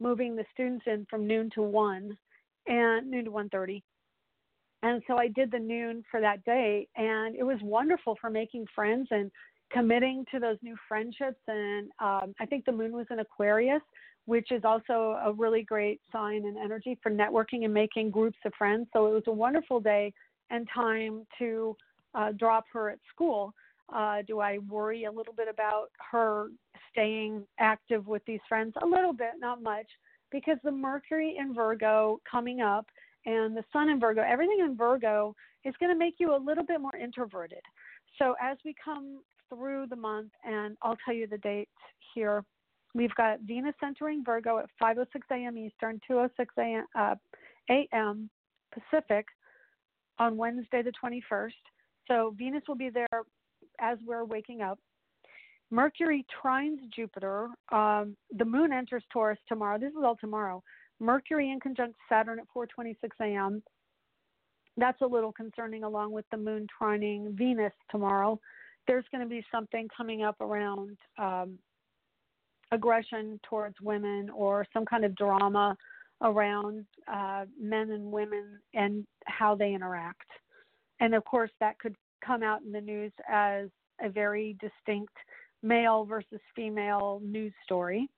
moving 0.00 0.36
the 0.36 0.44
students 0.52 0.84
in 0.86 1.06
from 1.10 1.26
noon 1.26 1.50
to 1.54 1.62
one, 1.62 2.16
and 2.66 3.10
noon 3.10 3.24
to 3.26 3.30
one 3.30 3.48
thirty. 3.48 3.82
And 4.82 5.02
so 5.08 5.16
I 5.16 5.28
did 5.28 5.50
the 5.50 5.58
noon 5.58 6.04
for 6.10 6.20
that 6.20 6.44
day, 6.44 6.86
and 6.96 7.34
it 7.34 7.42
was 7.42 7.58
wonderful 7.62 8.16
for 8.20 8.30
making 8.30 8.66
friends 8.74 9.08
and 9.10 9.30
committing 9.70 10.24
to 10.32 10.38
those 10.38 10.56
new 10.62 10.76
friendships. 10.88 11.40
And 11.46 11.90
um, 12.00 12.34
I 12.40 12.46
think 12.46 12.64
the 12.64 12.72
moon 12.72 12.92
was 12.92 13.06
in 13.10 13.18
Aquarius, 13.18 13.82
which 14.26 14.50
is 14.50 14.62
also 14.64 15.18
a 15.24 15.32
really 15.32 15.62
great 15.62 16.00
sign 16.12 16.44
and 16.46 16.56
energy 16.58 16.98
for 17.02 17.10
networking 17.10 17.64
and 17.64 17.72
making 17.72 18.10
groups 18.10 18.38
of 18.44 18.52
friends. 18.56 18.86
So 18.92 19.06
it 19.06 19.12
was 19.12 19.22
a 19.26 19.32
wonderful 19.32 19.80
day 19.80 20.12
and 20.50 20.68
time 20.74 21.26
to 21.38 21.76
uh, 22.14 22.32
drop 22.32 22.64
her 22.72 22.90
at 22.90 22.98
school. 23.12 23.54
Uh, 23.94 24.18
do 24.26 24.40
I 24.40 24.58
worry 24.68 25.04
a 25.04 25.10
little 25.10 25.32
bit 25.32 25.48
about 25.48 25.86
her 26.10 26.48
staying 26.92 27.44
active 27.58 28.06
with 28.06 28.22
these 28.26 28.40
friends? 28.48 28.74
A 28.82 28.86
little 28.86 29.12
bit, 29.12 29.32
not 29.38 29.62
much, 29.62 29.86
because 30.30 30.58
the 30.62 30.70
Mercury 30.70 31.36
in 31.38 31.54
Virgo 31.54 32.20
coming 32.30 32.60
up 32.60 32.86
and 33.24 33.56
the 33.56 33.64
Sun 33.72 33.88
in 33.88 33.98
Virgo, 33.98 34.22
everything 34.22 34.58
in 34.60 34.76
Virgo 34.76 35.34
is 35.64 35.74
going 35.80 35.92
to 35.92 35.98
make 35.98 36.16
you 36.18 36.34
a 36.34 36.36
little 36.36 36.64
bit 36.64 36.80
more 36.80 36.96
introverted. 36.96 37.62
So 38.18 38.34
as 38.42 38.58
we 38.64 38.74
come 38.82 39.20
through 39.48 39.86
the 39.88 39.96
month, 39.96 40.30
and 40.44 40.76
I'll 40.82 40.96
tell 41.04 41.14
you 41.14 41.26
the 41.26 41.38
dates 41.38 41.70
here. 42.14 42.44
We've 42.94 43.14
got 43.14 43.40
Venus 43.40 43.74
entering 43.82 44.24
Virgo 44.24 44.58
at 44.58 44.66
5:06 44.80 45.06
a.m. 45.30 45.58
Eastern, 45.58 46.00
2:06 46.10 46.46
a.m. 46.58 46.86
Uh, 46.94 47.14
a.m. 47.70 48.30
Pacific 48.72 49.26
on 50.18 50.36
Wednesday 50.36 50.82
the 50.82 50.92
21st. 51.02 51.52
So 52.08 52.34
Venus 52.36 52.62
will 52.66 52.76
be 52.76 52.90
there 52.90 53.06
as 53.80 53.98
we're 54.04 54.24
waking 54.24 54.62
up. 54.62 54.78
Mercury 55.70 56.24
trines 56.42 56.78
Jupiter. 56.94 57.48
Um, 57.70 58.16
the 58.32 58.44
Moon 58.44 58.72
enters 58.72 59.04
Taurus 59.12 59.38
tomorrow. 59.48 59.78
This 59.78 59.90
is 59.90 60.02
all 60.02 60.16
tomorrow. 60.16 60.62
Mercury 60.98 61.50
in 61.50 61.60
conjunct 61.60 61.96
Saturn 62.08 62.38
at 62.40 62.46
4:26 62.56 62.96
a.m. 63.20 63.62
That's 64.76 65.00
a 65.02 65.06
little 65.06 65.32
concerning, 65.32 65.84
along 65.84 66.12
with 66.12 66.24
the 66.30 66.36
Moon 66.36 66.66
trining 66.80 67.36
Venus 67.36 67.72
tomorrow 67.90 68.40
there's 68.88 69.04
going 69.12 69.22
to 69.22 69.30
be 69.30 69.44
something 69.52 69.86
coming 69.96 70.24
up 70.24 70.40
around 70.40 70.96
um, 71.18 71.58
aggression 72.72 73.38
towards 73.48 73.76
women 73.80 74.30
or 74.30 74.66
some 74.72 74.84
kind 74.84 75.04
of 75.04 75.14
drama 75.14 75.76
around 76.22 76.84
uh, 77.12 77.44
men 77.60 77.90
and 77.90 78.10
women 78.10 78.58
and 78.74 79.06
how 79.26 79.54
they 79.54 79.72
interact. 79.72 80.26
And 81.00 81.14
of 81.14 81.24
course, 81.24 81.50
that 81.60 81.78
could 81.78 81.94
come 82.24 82.42
out 82.42 82.62
in 82.62 82.72
the 82.72 82.80
news 82.80 83.12
as 83.30 83.68
a 84.02 84.08
very 84.08 84.56
distinct 84.60 85.14
male 85.62 86.04
versus 86.04 86.40
female 86.56 87.20
news 87.22 87.52
story. 87.64 88.08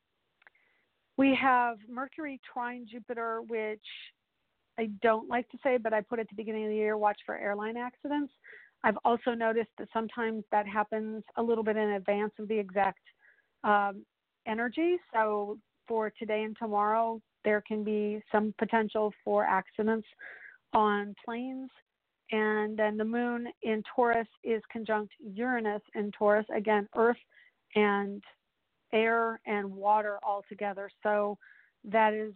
We 1.16 1.36
have 1.40 1.76
Mercury 1.90 2.40
trine 2.50 2.86
Jupiter, 2.90 3.40
which 3.48 3.84
I 4.78 4.88
don't 5.02 5.28
like 5.28 5.48
to 5.50 5.58
say, 5.62 5.76
but 5.76 5.92
I 5.92 6.00
put 6.00 6.18
at 6.18 6.28
the 6.30 6.34
beginning 6.34 6.64
of 6.64 6.70
the 6.70 6.76
year 6.76 6.96
watch 6.96 7.18
for 7.26 7.36
airline 7.36 7.76
accidents. 7.76 8.32
I've 8.82 8.98
also 9.04 9.32
noticed 9.32 9.70
that 9.78 9.88
sometimes 9.92 10.44
that 10.52 10.66
happens 10.66 11.22
a 11.36 11.42
little 11.42 11.64
bit 11.64 11.76
in 11.76 11.90
advance 11.90 12.32
of 12.38 12.48
the 12.48 12.58
exact 12.58 13.00
um, 13.64 14.04
energy. 14.46 14.96
So 15.12 15.58
for 15.86 16.12
today 16.18 16.44
and 16.44 16.56
tomorrow, 16.58 17.20
there 17.44 17.62
can 17.66 17.84
be 17.84 18.22
some 18.32 18.54
potential 18.58 19.12
for 19.24 19.44
accidents 19.44 20.06
on 20.72 21.14
planes. 21.24 21.70
And 22.32 22.76
then 22.76 22.96
the 22.96 23.04
moon 23.04 23.48
in 23.62 23.82
Taurus 23.94 24.28
is 24.44 24.62
conjunct 24.72 25.12
Uranus 25.34 25.82
in 25.94 26.12
Taurus, 26.12 26.46
again, 26.56 26.88
earth 26.96 27.16
and 27.74 28.22
air 28.92 29.40
and 29.46 29.70
water 29.70 30.18
all 30.22 30.44
together. 30.48 30.90
So 31.02 31.36
that 31.84 32.14
is 32.14 32.34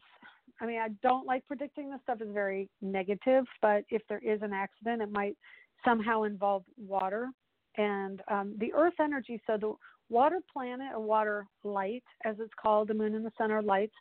I 0.61 0.67
mean, 0.67 0.79
I 0.79 0.89
don't 1.03 1.27
like 1.27 1.47
predicting 1.47 1.91
this 1.91 2.01
stuff 2.03 2.21
is 2.21 2.29
very 2.33 2.69
negative, 2.81 3.45
but 3.61 3.85
if 3.89 4.03
there 4.09 4.21
is 4.21 4.41
an 4.43 4.53
accident, 4.53 5.03
it 5.03 5.11
might 5.11 5.37
somehow 5.85 6.23
involve 6.23 6.65
water 6.77 7.29
and 7.77 8.23
um, 8.31 8.55
the 8.59 8.73
Earth 8.75 8.95
energy. 9.01 9.41
So 9.47 9.57
the 9.57 9.75
water 10.09 10.41
planet 10.53 10.89
or 10.95 11.01
water 11.01 11.47
light, 11.63 12.05
as 12.25 12.37
it's 12.39 12.53
called, 12.61 12.89
the 12.89 12.95
moon 12.95 13.15
and 13.15 13.25
the 13.25 13.33
sun 13.37 13.51
are 13.51 13.63
lights, 13.63 13.95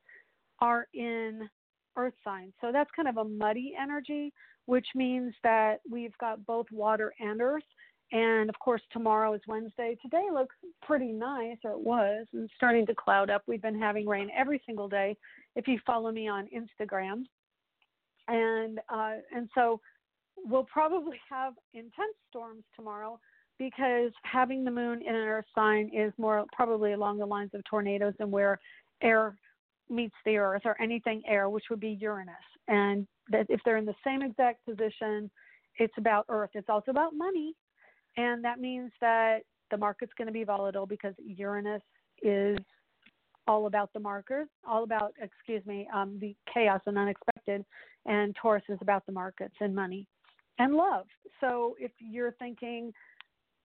are 0.60 0.88
in 0.94 1.50
Earth 1.98 2.14
signs. 2.24 2.54
So 2.62 2.72
that's 2.72 2.90
kind 2.96 3.08
of 3.08 3.18
a 3.18 3.24
muddy 3.24 3.74
energy, 3.82 4.34
which 4.66 4.88
means 4.96 5.34
that 5.44 5.80
we've 5.90 6.18
got 6.20 6.46
both 6.46 6.66
water 6.72 7.14
and 7.20 7.42
Earth. 7.42 7.64
And 8.12 8.50
of 8.50 8.60
course, 8.60 8.82
tomorrow 8.92 9.34
is 9.34 9.42
Wednesday. 9.48 9.98
Today 10.02 10.28
looks 10.32 10.56
pretty 10.84 11.12
nice, 11.12 11.58
or 11.64 11.72
it 11.72 11.80
was, 11.80 12.28
and 12.34 12.50
starting 12.56 12.86
to 12.86 12.96
cloud 12.96 13.32
up. 13.32 13.42
We've 13.48 13.62
been 13.62 13.80
having 13.80 14.08
rain 14.08 14.30
every 14.38 14.62
single 14.68 14.88
day. 14.88 15.18
If 15.56 15.68
you 15.68 15.80
follow 15.86 16.12
me 16.12 16.28
on 16.28 16.48
Instagram, 16.48 17.24
and 18.28 18.80
uh, 18.90 19.16
and 19.36 19.50
so 19.56 19.82
we'll 20.38 20.66
probably 20.66 21.20
have 21.30 21.54
intense 21.74 22.16
storms 22.30 22.64
tomorrow 22.76 23.20
because 23.60 24.12
having 24.24 24.64
the 24.64 24.72
moon 24.72 25.02
in 25.02 25.16
an 25.16 25.28
earth 25.28 25.46
sign 25.54 25.90
is 25.94 26.12
more 26.18 26.46
probably 26.54 26.94
along 26.94 27.20
the 27.20 27.26
lines 27.26 27.52
of 27.54 27.64
tornadoes 27.70 28.14
and 28.20 28.32
where 28.32 28.60
air 29.02 29.36
meets 29.90 30.16
the 30.26 30.38
earth 30.38 30.64
or 30.66 30.80
anything 30.82 31.22
air, 31.28 31.50
which 31.50 31.66
would 31.70 31.80
be 31.80 31.98
Uranus. 32.02 32.36
And 32.68 33.08
that 33.30 33.46
if 33.50 33.62
they're 33.64 33.78
in 33.78 33.86
the 33.86 33.94
same 34.04 34.22
exact 34.22 34.66
position, 34.66 35.30
it's 35.78 35.94
about 35.98 36.26
earth. 36.30 36.50
It's 36.54 36.70
also 36.70 36.92
about 36.92 37.16
money. 37.16 37.54
And 38.18 38.44
that 38.44 38.60
means 38.60 38.92
that 39.02 39.40
the 39.72 39.78
market's 39.78 40.14
going 40.18 40.28
to 40.28 40.34
be 40.34 40.44
volatile 40.44 40.86
because 40.86 41.14
Uranus 41.24 41.82
is 42.22 42.58
all 43.48 43.68
about 43.68 43.92
the 43.94 44.00
markers, 44.00 44.48
all 44.68 44.84
about, 44.84 45.14
excuse 45.22 45.66
me, 45.66 45.88
um, 45.94 46.18
the 46.20 46.36
chaos 46.54 46.82
and 46.86 46.98
unexpected. 46.98 47.66
And 48.06 48.36
Taurus 48.42 48.64
is 48.70 48.78
about 48.82 49.06
the 49.06 49.12
markets 49.12 49.56
and 49.60 49.76
money 49.76 50.08
and 50.60 50.76
love. 50.76 51.06
So 51.42 51.76
if 51.80 51.92
you're 52.00 52.32
thinking, 52.34 52.94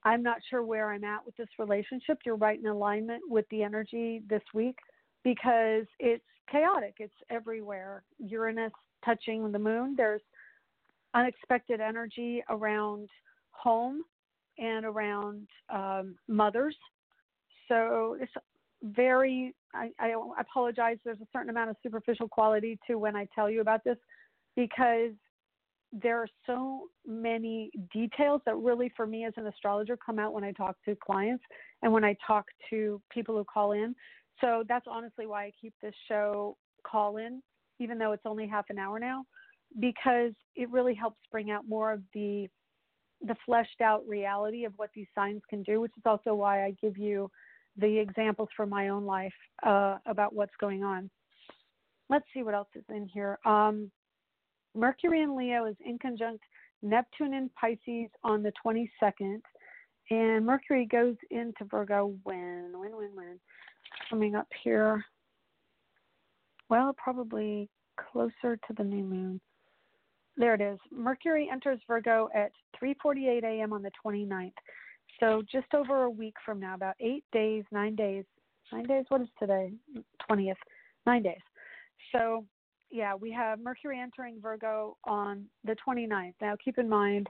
I'm 0.05 0.23
not 0.23 0.39
sure 0.49 0.63
where 0.63 0.91
I'm 0.91 1.05
at 1.05 1.25
with 1.25 1.37
this 1.37 1.49
relationship, 1.59 2.19
you're 2.25 2.37
right 2.37 2.59
in 2.59 2.67
alignment 2.67 3.23
with 3.29 3.45
the 3.51 3.63
energy 3.63 4.23
this 4.29 4.43
week 4.55 4.79
because 5.25 5.85
it's 5.99 6.25
chaotic. 6.51 6.95
It's 6.99 7.13
everywhere. 7.31 8.03
Uranus 8.19 8.73
touching 9.05 9.51
the 9.53 9.59
moon. 9.59 9.95
There's 9.97 10.23
unexpected 11.15 11.81
energy 11.81 12.43
around 12.49 13.09
home 13.51 14.03
and 14.59 14.85
around 14.85 15.47
um, 15.71 16.17
mothers. 16.29 16.77
So 17.69 18.17
it's 18.21 18.33
very, 18.83 19.55
I, 19.75 19.91
I 19.99 20.15
apologize, 20.39 20.99
there's 21.05 21.21
a 21.21 21.27
certain 21.33 21.51
amount 21.51 21.71
of 21.71 21.77
superficial 21.83 22.29
quality 22.29 22.79
to 22.87 22.97
when 22.97 23.17
I 23.17 23.27
tell 23.35 23.51
you 23.51 23.61
about 23.61 23.85
this 23.85 23.99
because 24.57 25.13
there 25.93 26.19
are 26.19 26.29
so 26.47 26.89
many 27.07 27.71
details 27.93 28.43
that 28.45 28.57
really 28.57 28.93
for 28.97 29.07
me 29.07 29.25
as 29.25 29.33
an 29.37 29.47
astrologer 29.47 29.97
come 29.97 30.19
out 30.19 30.33
when 30.33 30.45
I 30.45 30.53
talk 30.53 30.77
to 30.85 30.95
clients 30.97 31.43
and 31.83 31.93
when 31.93 32.05
I 32.05 32.15
talk 32.27 32.47
to 32.71 33.01
people 33.11 33.37
who 33.37 33.45
call 33.45 33.73
in. 33.73 33.95
So 34.41 34.65
that's 34.69 34.87
honestly 34.89 35.27
why 35.27 35.45
I 35.45 35.53
keep 35.61 35.75
this 35.83 35.95
show 36.09 36.57
call 36.87 37.17
in, 37.17 37.43
even 37.79 37.99
though 37.99 38.13
it's 38.13 38.27
only 38.27 38.47
half 38.47 38.67
an 38.69 38.79
hour 38.79 38.99
now, 38.99 39.25
because 39.81 40.33
it 40.55 40.71
really 40.71 40.95
helps 40.95 41.19
bring 41.33 41.51
out 41.51 41.69
more 41.69 41.93
of 41.93 42.03
the 42.15 42.49
the 43.21 43.35
fleshed 43.45 43.81
out 43.83 44.07
reality 44.07 44.65
of 44.65 44.73
what 44.77 44.91
these 44.95 45.09
signs 45.13 45.43
can 45.51 45.65
do, 45.65 45.81
which 45.81 45.91
is 45.97 46.05
also 46.07 46.35
why 46.35 46.65
I 46.65 46.77
give 46.81 46.97
you 46.97 47.29
the 47.77 47.99
examples 47.99 48.49
from 48.57 48.69
my 48.69 48.91
own 48.91 49.05
life 49.05 49.35
uh, 49.67 49.97
about 50.07 50.35
what's 50.35 50.55
going 50.61 50.85
on. 50.85 51.11
Let's 52.09 52.27
see 52.33 52.45
what 52.45 52.55
else 52.55 52.69
is 52.77 52.85
in 52.89 53.09
here. 53.13 53.39
Um, 53.45 53.91
Mercury 54.79 55.23
in 55.23 55.37
Leo 55.37 55.67
is 55.67 55.77
in 55.85 55.99
conjunct 55.99 56.43
Neptune 56.83 57.35
in 57.35 57.51
Pisces 57.61 58.11
on 58.23 58.43
the 58.43 58.53
22nd, 58.65 59.41
and 60.11 60.47
Mercury 60.47 60.87
goes 60.87 61.17
into 61.31 61.65
Virgo 61.65 62.15
when? 62.23 62.73
When, 62.73 62.97
when, 62.97 63.11
when? 63.15 63.41
Coming 64.09 64.37
up 64.37 64.47
here. 64.63 65.05
Well, 66.69 66.95
probably 66.97 67.69
closer 68.13 68.57
to 68.57 68.73
the 68.77 68.85
new 68.85 69.03
moon. 69.03 69.41
There 70.37 70.55
it 70.55 70.61
is. 70.61 70.79
Mercury 70.93 71.49
enters 71.51 71.81
Virgo 71.89 72.29
at 72.33 72.53
3:48 72.81 73.43
a.m. 73.43 73.73
on 73.73 73.83
the 73.83 73.91
29th. 74.05 74.53
So 75.19 75.43
just 75.51 75.75
over 75.75 76.05
a 76.05 76.11
week 76.11 76.35
from 76.47 76.61
now, 76.61 76.75
about 76.75 76.95
eight 77.01 77.25
days, 77.33 77.65
nine 77.73 77.97
days, 77.97 78.25
nine 78.73 78.85
days. 78.85 79.05
What 79.09 79.23
is 79.23 79.29
today? 79.41 79.73
20th. 80.31 80.55
Nine 81.07 81.25
days. 81.25 81.41
So 82.13 82.45
yeah, 82.91 83.15
we 83.15 83.31
have 83.33 83.61
Mercury 83.61 84.01
entering 84.01 84.41
Virgo 84.41 84.97
on 85.05 85.47
the 85.65 85.77
29th. 85.87 86.35
Now, 86.41 86.57
keep 86.63 86.79
in 86.79 86.89
mind 86.89 87.29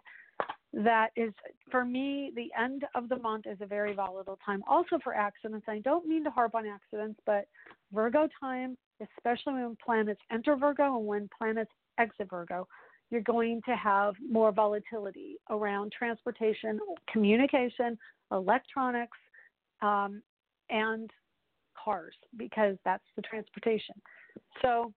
that 0.73 1.09
is, 1.17 1.33
for 1.71 1.85
me, 1.85 2.31
the 2.37 2.49
end 2.59 2.85
of 2.95 3.09
the 3.09 3.17
month 3.17 3.47
is 3.47 3.59
a 3.61 3.67
very 3.67 3.95
volatile 3.95 4.39
time. 4.45 4.63
Also 4.69 4.99
for 5.03 5.15
accidents, 5.15 5.67
I 5.69 5.79
don't 5.81 6.07
mean 6.07 6.23
to 6.25 6.31
harp 6.31 6.55
on 6.55 6.67
accidents, 6.67 7.19
but 7.25 7.47
Virgo 7.93 8.29
time, 8.39 8.77
especially 9.01 9.55
when 9.55 9.77
planets 9.85 10.21
enter 10.31 10.57
Virgo 10.57 10.97
and 10.97 11.07
when 11.07 11.29
planets 11.37 11.71
exit 11.99 12.29
Virgo, 12.31 12.69
you're 13.11 13.23
going 13.23 13.63
to 13.67 13.75
have 13.75 14.15
more 14.31 14.53
volatility 14.53 15.37
around 15.49 15.93
transportation, 15.97 16.79
communication, 17.11 17.99
electronics, 18.31 19.17
um, 19.81 20.23
and 20.69 21.11
cars 21.83 22.15
because 22.37 22.77
that's 22.85 23.05
the 23.17 23.23
transportation. 23.23 23.95
So 24.61 24.93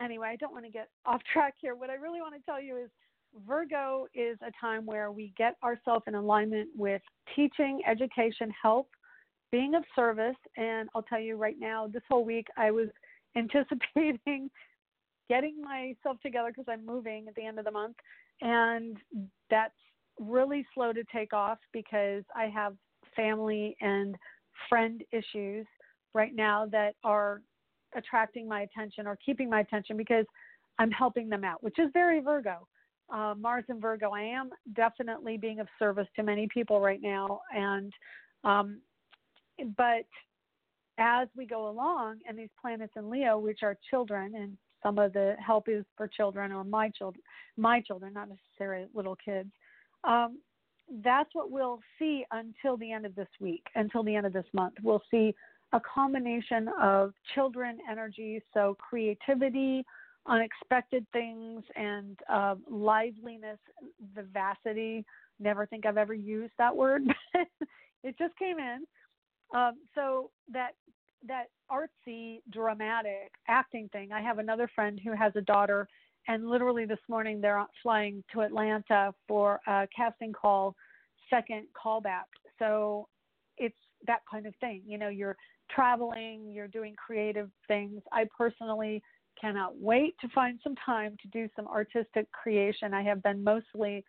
anyway, 0.00 0.28
I 0.28 0.36
don't 0.36 0.52
want 0.52 0.64
to 0.64 0.70
get 0.70 0.88
off 1.06 1.20
track 1.32 1.54
here. 1.60 1.74
What 1.74 1.90
I 1.90 1.94
really 1.94 2.20
want 2.20 2.34
to 2.34 2.40
tell 2.42 2.60
you 2.60 2.76
is 2.76 2.90
Virgo 3.46 4.06
is 4.14 4.38
a 4.46 4.50
time 4.60 4.86
where 4.86 5.12
we 5.12 5.32
get 5.36 5.56
ourselves 5.62 6.04
in 6.06 6.14
alignment 6.14 6.70
with 6.76 7.02
teaching, 7.36 7.80
education, 7.86 8.52
help, 8.60 8.88
being 9.52 9.74
of 9.74 9.84
service. 9.94 10.36
And 10.56 10.88
I'll 10.94 11.02
tell 11.02 11.20
you 11.20 11.36
right 11.36 11.56
now, 11.58 11.86
this 11.86 12.02
whole 12.08 12.24
week 12.24 12.46
I 12.56 12.70
was 12.70 12.88
anticipating 13.36 14.50
getting 15.28 15.60
myself 15.60 16.18
together 16.22 16.48
because 16.48 16.64
I'm 16.68 16.84
moving 16.86 17.26
at 17.28 17.34
the 17.34 17.44
end 17.44 17.58
of 17.58 17.64
the 17.64 17.70
month. 17.70 17.96
And 18.40 18.96
that's 19.50 19.74
really 20.18 20.66
slow 20.74 20.92
to 20.92 21.04
take 21.12 21.32
off 21.32 21.58
because 21.72 22.24
I 22.34 22.46
have 22.46 22.74
family 23.14 23.76
and 23.80 24.16
friend 24.68 25.02
issues 25.12 25.66
right 26.14 26.34
now 26.34 26.66
that 26.72 26.94
are 27.04 27.42
attracting 27.96 28.48
my 28.48 28.62
attention 28.62 29.06
or 29.06 29.16
keeping 29.24 29.48
my 29.50 29.60
attention 29.60 29.96
because 29.96 30.26
I'm 30.78 30.90
helping 30.90 31.28
them 31.28 31.44
out, 31.44 31.62
which 31.62 31.78
is 31.78 31.90
very 31.92 32.20
Virgo. 32.20 32.66
Uh, 33.10 33.34
Mars 33.38 33.64
and 33.68 33.80
Virgo, 33.80 34.10
I 34.10 34.22
am 34.22 34.50
definitely 34.74 35.38
being 35.38 35.60
of 35.60 35.68
service 35.78 36.06
to 36.16 36.22
many 36.22 36.46
people 36.52 36.80
right 36.80 37.00
now, 37.02 37.40
and 37.54 37.92
um, 38.44 38.80
but 39.76 40.04
as 40.98 41.28
we 41.36 41.46
go 41.46 41.68
along, 41.68 42.18
and 42.28 42.38
these 42.38 42.50
planets 42.60 42.92
in 42.96 43.08
Leo, 43.08 43.38
which 43.38 43.60
are 43.62 43.76
children, 43.88 44.34
and 44.34 44.56
some 44.82 44.98
of 44.98 45.12
the 45.12 45.34
help 45.44 45.68
is 45.68 45.84
for 45.96 46.06
children 46.06 46.52
or 46.52 46.64
my 46.64 46.90
children, 46.90 47.22
my 47.56 47.80
children, 47.80 48.12
not 48.12 48.28
necessarily 48.28 48.86
little 48.94 49.16
kids. 49.16 49.50
Um, 50.04 50.38
that's 51.02 51.30
what 51.34 51.50
we'll 51.50 51.80
see 51.98 52.24
until 52.30 52.76
the 52.76 52.92
end 52.92 53.06
of 53.06 53.14
this 53.14 53.28
week, 53.40 53.64
until 53.74 54.02
the 54.02 54.14
end 54.14 54.26
of 54.26 54.32
this 54.32 54.46
month. 54.52 54.74
We'll 54.82 55.02
see 55.10 55.34
a 55.72 55.80
combination 55.80 56.68
of 56.80 57.12
children 57.34 57.78
energy, 57.90 58.42
so 58.54 58.76
creativity, 58.78 59.84
unexpected 60.26 61.06
things, 61.12 61.62
and 61.76 62.18
uh, 62.32 62.54
liveliness, 62.70 63.58
vivacity. 64.14 65.04
Never 65.40 65.66
think 65.66 65.86
I've 65.86 65.98
ever 65.98 66.14
used 66.14 66.52
that 66.58 66.74
word, 66.74 67.02
but 67.32 67.68
it 68.02 68.16
just 68.18 68.36
came 68.38 68.58
in. 68.58 68.84
Um, 69.54 69.74
so 69.94 70.30
that 70.52 70.72
that 71.26 71.46
artsy, 71.70 72.40
dramatic 72.50 73.32
acting 73.48 73.88
thing. 73.92 74.12
I 74.12 74.20
have 74.20 74.38
another 74.38 74.70
friend 74.74 75.00
who 75.02 75.12
has 75.12 75.32
a 75.36 75.40
daughter, 75.40 75.88
and 76.28 76.48
literally 76.48 76.84
this 76.84 76.98
morning 77.08 77.40
they're 77.40 77.64
flying 77.82 78.22
to 78.32 78.40
Atlanta 78.40 79.12
for 79.26 79.60
a 79.66 79.88
casting 79.94 80.32
call, 80.32 80.74
second 81.28 81.66
callback. 81.74 82.24
So 82.58 83.08
it's 83.56 83.76
that 84.06 84.20
kind 84.30 84.46
of 84.46 84.54
thing. 84.60 84.82
You 84.86 84.98
know, 84.98 85.08
you're 85.08 85.36
traveling, 85.70 86.50
you're 86.52 86.68
doing 86.68 86.94
creative 86.96 87.50
things. 87.66 88.00
I 88.12 88.26
personally 88.36 89.02
cannot 89.40 89.76
wait 89.76 90.14
to 90.20 90.28
find 90.34 90.58
some 90.62 90.74
time 90.84 91.16
to 91.22 91.28
do 91.28 91.48
some 91.54 91.66
artistic 91.68 92.30
creation. 92.32 92.92
I 92.94 93.02
have 93.02 93.22
been 93.22 93.42
mostly 93.42 94.04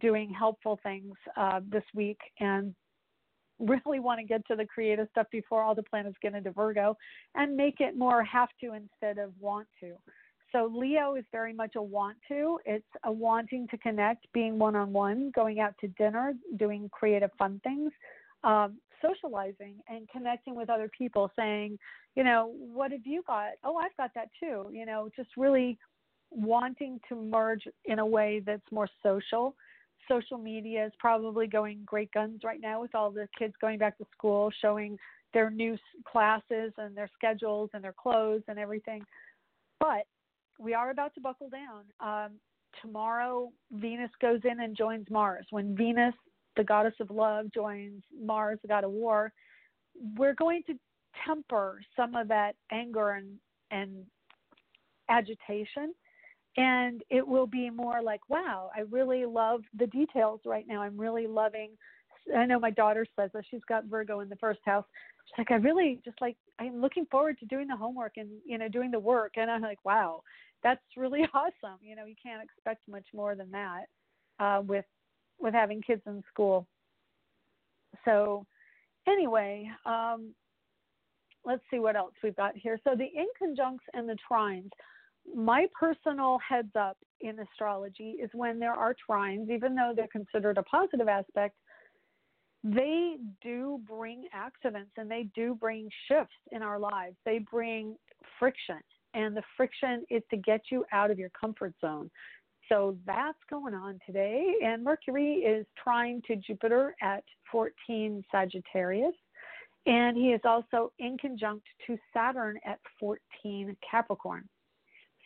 doing 0.00 0.30
helpful 0.30 0.78
things 0.82 1.14
uh, 1.36 1.60
this 1.70 1.84
week 1.94 2.18
and 2.40 2.74
really 3.60 4.00
want 4.00 4.18
to 4.18 4.26
get 4.26 4.46
to 4.48 4.56
the 4.56 4.66
creative 4.66 5.06
stuff 5.10 5.26
before 5.30 5.62
all 5.62 5.74
the 5.74 5.82
planets 5.82 6.16
get 6.20 6.34
into 6.34 6.50
Virgo 6.50 6.96
and 7.34 7.56
make 7.56 7.76
it 7.80 7.96
more 7.96 8.22
have 8.24 8.48
to 8.60 8.74
instead 8.74 9.18
of 9.18 9.32
want 9.40 9.68
to. 9.80 9.94
So 10.50 10.70
Leo 10.72 11.16
is 11.16 11.24
very 11.32 11.52
much 11.52 11.72
a 11.76 11.82
want 11.82 12.16
to. 12.28 12.58
It's 12.64 12.86
a 13.04 13.10
wanting 13.10 13.66
to 13.68 13.78
connect, 13.78 14.26
being 14.32 14.58
one 14.58 14.76
on 14.76 14.92
one, 14.92 15.32
going 15.34 15.58
out 15.58 15.74
to 15.80 15.88
dinner, 15.88 16.34
doing 16.58 16.88
creative 16.92 17.30
fun 17.38 17.60
things. 17.64 17.90
Um, 18.44 18.78
socializing 19.02 19.76
and 19.88 20.08
connecting 20.08 20.54
with 20.54 20.70
other 20.70 20.90
people, 20.96 21.30
saying, 21.36 21.78
you 22.16 22.24
know, 22.24 22.52
what 22.56 22.92
have 22.92 23.06
you 23.06 23.22
got? 23.26 23.52
Oh, 23.62 23.76
I've 23.76 23.96
got 23.96 24.10
that 24.14 24.28
too. 24.38 24.70
You 24.72 24.86
know, 24.86 25.08
just 25.16 25.30
really 25.36 25.78
wanting 26.30 27.00
to 27.08 27.14
merge 27.14 27.62
in 27.84 27.98
a 27.98 28.06
way 28.06 28.42
that's 28.44 28.62
more 28.70 28.88
social. 29.02 29.54
Social 30.08 30.38
media 30.38 30.86
is 30.86 30.92
probably 30.98 31.46
going 31.46 31.82
great 31.86 32.10
guns 32.12 32.40
right 32.44 32.60
now 32.60 32.80
with 32.80 32.94
all 32.94 33.10
the 33.10 33.28
kids 33.38 33.54
going 33.60 33.78
back 33.78 33.96
to 33.98 34.04
school, 34.16 34.50
showing 34.60 34.98
their 35.32 35.50
new 35.50 35.76
classes 36.06 36.72
and 36.78 36.96
their 36.96 37.10
schedules 37.14 37.70
and 37.74 37.82
their 37.82 37.94
clothes 37.94 38.42
and 38.48 38.58
everything. 38.58 39.02
But 39.80 40.06
we 40.58 40.74
are 40.74 40.90
about 40.90 41.14
to 41.14 41.20
buckle 41.20 41.50
down. 41.50 41.84
Um, 42.00 42.32
tomorrow, 42.80 43.50
Venus 43.72 44.10
goes 44.20 44.40
in 44.44 44.60
and 44.60 44.76
joins 44.76 45.06
Mars. 45.10 45.46
When 45.50 45.76
Venus, 45.76 46.14
the 46.56 46.64
goddess 46.64 46.94
of 47.00 47.10
love, 47.10 47.46
joins 47.52 48.02
Mars, 48.18 48.58
the 48.62 48.68
god 48.68 48.84
of 48.84 48.90
war, 48.90 49.32
we're 50.16 50.34
going 50.34 50.62
to 50.66 50.74
temper 51.26 51.80
some 51.96 52.14
of 52.14 52.28
that 52.28 52.54
anger 52.72 53.10
and, 53.12 53.36
and 53.70 54.04
agitation. 55.08 55.94
And 56.56 57.02
it 57.10 57.26
will 57.26 57.46
be 57.46 57.68
more 57.68 58.00
like, 58.02 58.20
wow, 58.28 58.70
I 58.76 58.80
really 58.90 59.24
love 59.24 59.62
the 59.76 59.88
details 59.88 60.40
right 60.46 60.66
now. 60.68 60.82
I'm 60.82 60.98
really 60.98 61.26
loving. 61.26 61.70
I 62.34 62.46
know 62.46 62.60
my 62.60 62.70
daughter 62.70 63.04
says 63.18 63.30
that 63.34 63.44
she's 63.50 63.64
got 63.68 63.86
Virgo 63.86 64.20
in 64.20 64.28
the 64.28 64.36
first 64.36 64.60
house. 64.64 64.84
She's 65.26 65.38
like, 65.38 65.50
I 65.50 65.56
really 65.56 66.00
just 66.04 66.20
like, 66.20 66.36
I'm 66.60 66.80
looking 66.80 67.06
forward 67.06 67.38
to 67.40 67.46
doing 67.46 67.66
the 67.66 67.76
homework 67.76 68.12
and, 68.16 68.28
you 68.46 68.56
know, 68.56 68.68
doing 68.68 68.92
the 68.92 69.00
work. 69.00 69.32
And 69.36 69.50
I'm 69.50 69.62
like, 69.62 69.84
wow, 69.84 70.22
that's 70.62 70.80
really 70.96 71.22
awesome. 71.34 71.78
You 71.82 71.96
know, 71.96 72.04
you 72.04 72.14
can't 72.22 72.42
expect 72.42 72.86
much 72.88 73.06
more 73.12 73.34
than 73.34 73.50
that 73.50 73.84
uh, 74.38 74.62
with 74.62 74.84
with 75.38 75.54
having 75.54 75.82
kids 75.82 76.02
in 76.06 76.22
school. 76.32 76.66
So, 78.04 78.46
anyway, 79.06 79.68
um, 79.86 80.34
let's 81.44 81.62
see 81.70 81.78
what 81.78 81.96
else 81.96 82.12
we've 82.22 82.36
got 82.36 82.56
here. 82.56 82.78
So 82.84 82.94
the 82.96 83.04
inconjuncts 83.04 83.86
and 83.92 84.08
the 84.08 84.16
trines. 84.30 84.70
My 85.34 85.66
personal 85.78 86.38
heads 86.46 86.72
up 86.78 86.98
in 87.20 87.38
astrology 87.38 88.16
is 88.22 88.30
when 88.34 88.58
there 88.58 88.72
are 88.72 88.94
trines, 89.08 89.50
even 89.50 89.74
though 89.74 89.92
they're 89.96 90.06
considered 90.08 90.58
a 90.58 90.62
positive 90.64 91.08
aspect, 91.08 91.54
they 92.62 93.16
do 93.42 93.80
bring 93.86 94.24
accidents 94.32 94.90
and 94.96 95.10
they 95.10 95.28
do 95.34 95.54
bring 95.54 95.88
shifts 96.08 96.34
in 96.52 96.62
our 96.62 96.78
lives. 96.78 97.16
They 97.24 97.38
bring 97.38 97.96
friction 98.38 98.80
and 99.14 99.36
the 99.36 99.42
friction 99.56 100.04
is 100.10 100.22
to 100.30 100.36
get 100.36 100.62
you 100.70 100.84
out 100.92 101.10
of 101.10 101.18
your 101.18 101.30
comfort 101.30 101.72
zone. 101.80 102.10
So 102.68 102.96
that's 103.06 103.38
going 103.50 103.74
on 103.74 104.00
today. 104.06 104.54
And 104.64 104.82
Mercury 104.82 105.34
is 105.34 105.66
trine 105.82 106.22
to 106.26 106.36
Jupiter 106.36 106.94
at 107.02 107.24
14 107.52 108.24
Sagittarius. 108.30 109.14
And 109.86 110.16
he 110.16 110.28
is 110.28 110.40
also 110.44 110.92
in 110.98 111.18
conjunct 111.18 111.66
to 111.86 111.98
Saturn 112.14 112.58
at 112.64 112.78
14 112.98 113.76
Capricorn. 113.88 114.48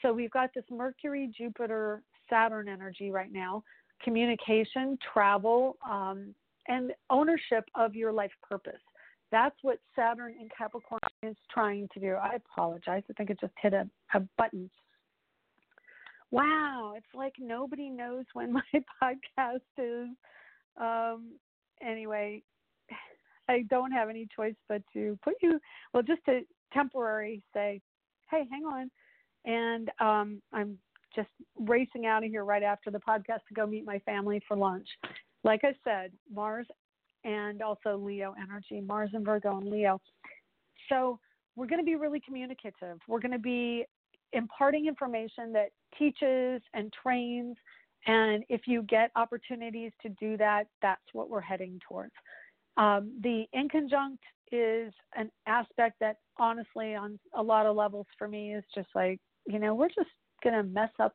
So 0.03 0.13
we've 0.13 0.31
got 0.31 0.51
this 0.55 0.65
Mercury, 0.71 1.31
Jupiter, 1.37 2.03
Saturn 2.29 2.69
energy 2.69 3.11
right 3.11 3.33
now 3.33 3.63
communication, 4.03 4.97
travel, 5.13 5.77
um, 5.89 6.35
and 6.69 6.93
ownership 7.11 7.65
of 7.75 7.95
your 7.95 8.13
life 8.13 8.31
purpose. 8.49 8.81
That's 9.31 9.57
what 9.63 9.79
Saturn 9.97 10.35
in 10.41 10.49
Capricorn 10.57 11.01
is 11.23 11.37
trying 11.53 11.89
to 11.95 12.01
do. 12.01 12.13
I 12.13 12.37
apologize. 12.37 13.03
I 13.11 13.13
think 13.15 13.31
it 13.31 13.41
just 13.41 13.53
hit 13.61 13.73
a, 13.73 13.89
a 14.15 14.21
button. 14.39 14.71
Wow, 16.31 16.95
it's 16.97 17.07
like 17.15 17.35
nobody 17.39 17.89
knows 17.89 18.25
when 18.33 18.53
my 18.53 18.63
podcast 19.03 19.61
is. 19.79 20.09
Um, 20.81 21.33
anyway, 21.83 22.43
I 23.49 23.65
don't 23.71 23.93
have 23.93 24.09
any 24.09 24.27
choice 24.35 24.55
but 24.69 24.83
to 24.93 25.19
put 25.23 25.35
you, 25.43 25.59
well, 25.93 26.03
just 26.03 26.25
to 26.27 26.41
temporary 26.73 27.43
say, 27.55 27.81
hey, 28.31 28.47
hang 28.51 28.65
on. 28.65 28.91
And 29.45 29.91
um, 30.01 30.43
I'm 30.53 30.79
just 31.15 31.29
racing 31.59 32.07
out 32.07 32.25
of 32.25 32.31
here 32.31 32.45
right 32.45 32.63
after 32.63 32.91
the 32.91 32.99
podcast 32.99 33.41
to 33.49 33.55
go 33.55 33.67
meet 33.67 33.85
my 33.85 33.99
family 34.01 34.41
for 34.47 34.57
lunch. 34.57 34.87
Like 35.45 35.61
I 35.65 35.73
said, 35.83 36.13
Mars 36.33 36.67
and 37.25 37.63
also 37.63 37.97
Leo 37.97 38.35
energy, 38.41 38.81
Mars 38.81 39.11
and 39.15 39.25
Virgo 39.25 39.57
and 39.57 39.69
Leo. 39.69 40.01
So 40.89 41.19
we're 41.57 41.67
going 41.67 41.81
to 41.81 41.87
be 41.87 41.97
really 41.97 42.21
communicative. 42.21 42.99
We're 43.09 43.21
going 43.21 43.33
to 43.33 43.39
be 43.39 43.85
imparting 44.33 44.87
information 44.87 45.53
that 45.53 45.71
teaches 45.99 46.63
and 46.75 46.93
trains. 47.03 47.57
And 48.07 48.45
if 48.49 48.63
you 48.67 48.83
get 48.83 49.11
opportunities 49.17 49.93
to 50.03 50.09
do 50.21 50.37
that, 50.37 50.65
that's 50.83 51.03
what 51.13 51.31
we're 51.31 51.41
heading 51.41 51.81
towards. 51.89 52.13
Um, 52.77 53.13
the 53.23 53.45
inconjunct 53.55 54.19
is 54.53 54.93
an 55.17 55.31
aspect 55.47 55.97
that, 56.01 56.19
honestly, 56.39 56.95
on 56.95 57.19
a 57.35 57.43
lot 57.43 57.67
of 57.67 57.77
levels 57.77 58.07
for 58.17 58.29
me, 58.29 58.55
is 58.55 58.65
just 58.75 58.89
like, 58.95 59.21
you 59.47 59.59
know, 59.59 59.75
we're 59.75 59.89
just 59.89 60.11
going 60.43 60.55
to 60.55 60.63
mess 60.63 60.91
up 61.01 61.15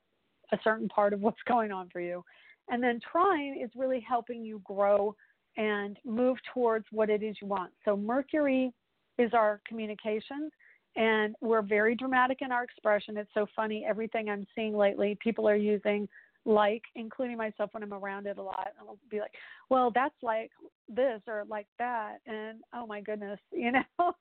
a 0.52 0.58
certain 0.63 0.89
part 0.89 1.13
of 1.13 1.21
what's 1.21 1.41
going 1.47 1.71
on 1.71 1.89
for 1.91 2.02
you. 2.02 2.23
And 2.69 2.82
then 2.82 2.99
trine 3.12 3.58
is 3.62 3.69
really 3.76 4.06
helping 4.08 4.43
you 4.43 4.62
grow 4.63 5.15
and 5.58 5.97
move 6.06 6.38
towards 6.54 6.86
what 6.91 7.10
it 7.10 7.23
is 7.23 7.38
you 7.41 7.47
want. 7.47 7.71
So, 7.86 7.95
Mercury 7.95 8.73
is 9.17 9.34
our 9.34 9.62
communications, 9.67 10.52
and 10.96 11.36
we're 11.42 11.62
very 11.62 11.96
dramatic 11.96 12.40
in 12.42 12.52
our 12.52 12.64
expression. 12.64 13.18
It's 13.18 13.34
so 13.34 13.48
funny. 13.56 13.86
Everything 13.88 14.30
I'm 14.30 14.46
seeing 14.56 14.76
lately, 14.76 15.18
people 15.22 15.48
are 15.48 15.56
using 15.56 16.08
like, 16.46 16.84
including 16.96 17.38
myself 17.38 17.70
when 17.74 17.84
I'm 17.84 17.94
around 17.94 18.28
it 18.28 18.38
a 18.38 18.42
lot. 18.42 18.70
I'll 18.80 18.98
be 19.10 19.20
like, 19.20 19.34
well, 19.70 19.92
that's 19.94 20.16
like 20.22 20.52
this 20.90 21.22
or 21.28 21.46
like 21.50 21.68
that. 21.80 22.18
And 22.28 22.60
oh 22.74 22.86
my 22.86 23.02
goodness, 23.02 23.40
you 23.52 23.72
know, 23.72 24.14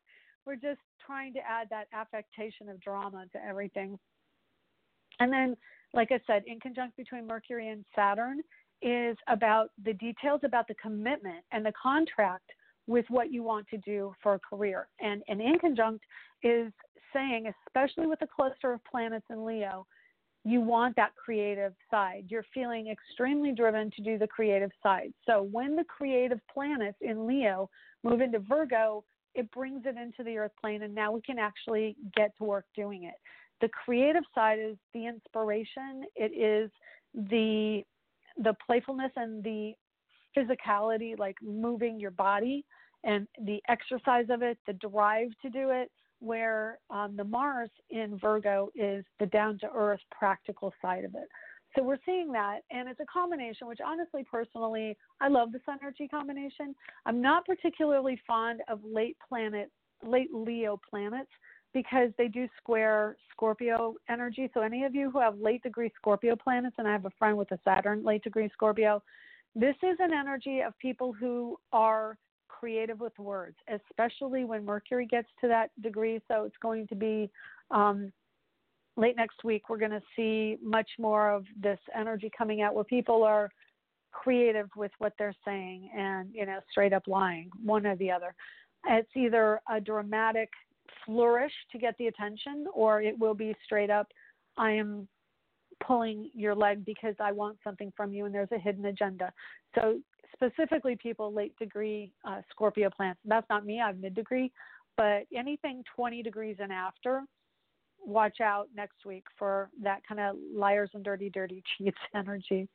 we're 0.46 0.56
just 0.56 0.80
trying 1.04 1.32
to 1.34 1.40
add 1.40 1.68
that 1.70 1.88
affectation 1.92 2.68
of 2.68 2.80
drama 2.80 3.26
to 3.32 3.44
everything. 3.44 3.98
And 5.20 5.32
then, 5.32 5.56
like 5.94 6.10
I 6.10 6.20
said, 6.26 6.44
inconjunct 6.50 6.96
between 6.96 7.26
Mercury 7.26 7.68
and 7.68 7.84
Saturn 7.94 8.40
is 8.80 9.16
about 9.28 9.70
the 9.84 9.92
details 9.92 10.40
about 10.42 10.66
the 10.66 10.74
commitment 10.74 11.44
and 11.52 11.64
the 11.64 11.72
contract 11.80 12.50
with 12.86 13.04
what 13.08 13.32
you 13.32 13.42
want 13.42 13.66
to 13.68 13.78
do 13.78 14.12
for 14.22 14.34
a 14.34 14.38
career. 14.38 14.88
And 15.00 15.22
an 15.28 15.38
inconjunct 15.38 16.00
is 16.42 16.72
saying, 17.12 17.52
especially 17.66 18.06
with 18.06 18.20
a 18.22 18.26
cluster 18.26 18.72
of 18.72 18.80
planets 18.84 19.26
in 19.30 19.44
Leo, 19.44 19.86
you 20.44 20.60
want 20.60 20.96
that 20.96 21.14
creative 21.14 21.72
side. 21.90 22.24
You're 22.28 22.44
feeling 22.52 22.88
extremely 22.88 23.52
driven 23.52 23.90
to 23.92 24.02
do 24.02 24.18
the 24.18 24.26
creative 24.26 24.70
side. 24.82 25.12
So 25.24 25.48
when 25.52 25.76
the 25.76 25.84
creative 25.84 26.40
planets 26.52 26.98
in 27.00 27.26
Leo 27.26 27.70
move 28.02 28.20
into 28.20 28.40
Virgo, 28.40 29.04
it 29.34 29.50
brings 29.52 29.82
it 29.86 29.96
into 29.96 30.24
the 30.24 30.36
earth 30.38 30.52
plane, 30.60 30.82
and 30.82 30.94
now 30.94 31.12
we 31.12 31.22
can 31.22 31.38
actually 31.38 31.96
get 32.16 32.36
to 32.38 32.44
work 32.44 32.64
doing 32.74 33.04
it. 33.04 33.14
The 33.60 33.68
creative 33.68 34.24
side 34.34 34.58
is 34.58 34.76
the 34.92 35.06
inspiration, 35.06 36.04
it 36.16 36.32
is 36.36 36.70
the 37.14 37.84
the 38.38 38.54
playfulness 38.66 39.12
and 39.16 39.44
the 39.44 39.74
physicality, 40.36 41.18
like 41.18 41.36
moving 41.42 41.98
your 42.00 42.10
body 42.10 42.64
and 43.04 43.26
the 43.44 43.60
exercise 43.68 44.26
of 44.30 44.42
it, 44.42 44.58
the 44.66 44.72
drive 44.74 45.28
to 45.42 45.50
do 45.50 45.70
it, 45.70 45.90
where 46.20 46.78
um, 46.90 47.16
the 47.16 47.24
Mars 47.24 47.70
in 47.90 48.18
Virgo 48.18 48.70
is 48.76 49.04
the 49.18 49.26
down 49.26 49.58
to 49.58 49.68
earth 49.74 50.00
practical 50.16 50.72
side 50.80 51.04
of 51.04 51.14
it. 51.14 51.28
So 51.76 51.82
we're 51.82 51.98
seeing 52.04 52.30
that, 52.32 52.60
and 52.70 52.88
it's 52.88 53.00
a 53.00 53.06
combination, 53.12 53.66
which 53.66 53.80
honestly, 53.84 54.24
personally, 54.30 54.96
I 55.20 55.28
love 55.28 55.52
this 55.52 55.62
energy 55.68 56.06
combination. 56.06 56.74
I'm 57.06 57.20
not 57.22 57.46
particularly 57.46 58.20
fond 58.26 58.60
of 58.68 58.80
late 58.84 59.16
planet, 59.26 59.70
late 60.04 60.32
Leo 60.32 60.78
planets 60.88 61.30
because 61.72 62.10
they 62.18 62.28
do 62.28 62.46
square 62.58 63.16
Scorpio 63.30 63.94
energy. 64.10 64.50
So, 64.52 64.60
any 64.60 64.84
of 64.84 64.94
you 64.94 65.10
who 65.10 65.18
have 65.20 65.38
late 65.38 65.62
degree 65.62 65.90
Scorpio 65.96 66.36
planets, 66.36 66.76
and 66.78 66.86
I 66.86 66.92
have 66.92 67.06
a 67.06 67.12
friend 67.18 67.38
with 67.38 67.50
a 67.52 67.58
Saturn 67.64 68.04
late 68.04 68.22
degree 68.22 68.50
Scorpio, 68.52 69.02
this 69.54 69.76
is 69.82 69.98
an 70.00 70.12
energy 70.12 70.60
of 70.60 70.78
people 70.78 71.12
who 71.12 71.58
are 71.72 72.16
creative 72.48 73.00
with 73.00 73.18
words, 73.18 73.56
especially 73.68 74.44
when 74.44 74.64
Mercury 74.64 75.06
gets 75.06 75.28
to 75.40 75.48
that 75.48 75.70
degree. 75.82 76.20
So, 76.28 76.44
it's 76.44 76.56
going 76.62 76.86
to 76.88 76.94
be 76.94 77.30
um, 77.70 78.12
late 78.96 79.16
next 79.16 79.44
week. 79.44 79.68
We're 79.68 79.78
going 79.78 79.90
to 79.90 80.02
see 80.16 80.58
much 80.62 80.88
more 80.98 81.30
of 81.30 81.44
this 81.60 81.78
energy 81.94 82.30
coming 82.36 82.62
out 82.62 82.74
where 82.74 82.84
people 82.84 83.22
are 83.24 83.50
creative 84.12 84.68
with 84.76 84.92
what 84.98 85.14
they're 85.18 85.34
saying 85.44 85.90
and, 85.96 86.28
you 86.32 86.46
know, 86.46 86.60
straight 86.70 86.92
up 86.92 87.04
lying, 87.06 87.50
one 87.64 87.86
or 87.86 87.96
the 87.96 88.10
other. 88.10 88.34
It's 88.86 89.08
either 89.16 89.60
a 89.70 89.80
dramatic 89.80 90.50
flourish 91.06 91.52
to 91.72 91.78
get 91.78 91.96
the 91.98 92.06
attention, 92.06 92.66
or 92.74 93.00
it 93.00 93.18
will 93.18 93.34
be 93.34 93.56
straight 93.64 93.90
up, 93.90 94.08
I 94.56 94.72
am 94.72 95.08
pulling 95.86 96.30
your 96.34 96.54
leg 96.54 96.84
because 96.84 97.14
I 97.20 97.32
want 97.32 97.58
something 97.64 97.92
from 97.96 98.12
you 98.12 98.26
and 98.26 98.34
there's 98.34 98.52
a 98.52 98.58
hidden 98.58 98.86
agenda. 98.86 99.32
So, 99.74 100.00
specifically, 100.34 100.96
people 100.96 101.32
late 101.32 101.56
degree 101.58 102.12
uh, 102.24 102.40
Scorpio 102.50 102.90
plants. 102.90 103.20
That's 103.24 103.46
not 103.48 103.64
me, 103.66 103.80
I'm 103.80 104.00
mid 104.00 104.14
degree, 104.14 104.50
but 104.96 105.24
anything 105.36 105.84
20 105.94 106.22
degrees 106.22 106.56
and 106.58 106.72
after, 106.72 107.22
watch 108.04 108.40
out 108.40 108.68
next 108.74 109.04
week 109.04 109.24
for 109.38 109.70
that 109.82 110.00
kind 110.06 110.20
of 110.20 110.36
liars 110.54 110.90
and 110.94 111.04
dirty, 111.04 111.30
dirty 111.30 111.62
cheats 111.78 111.98
energy. 112.14 112.68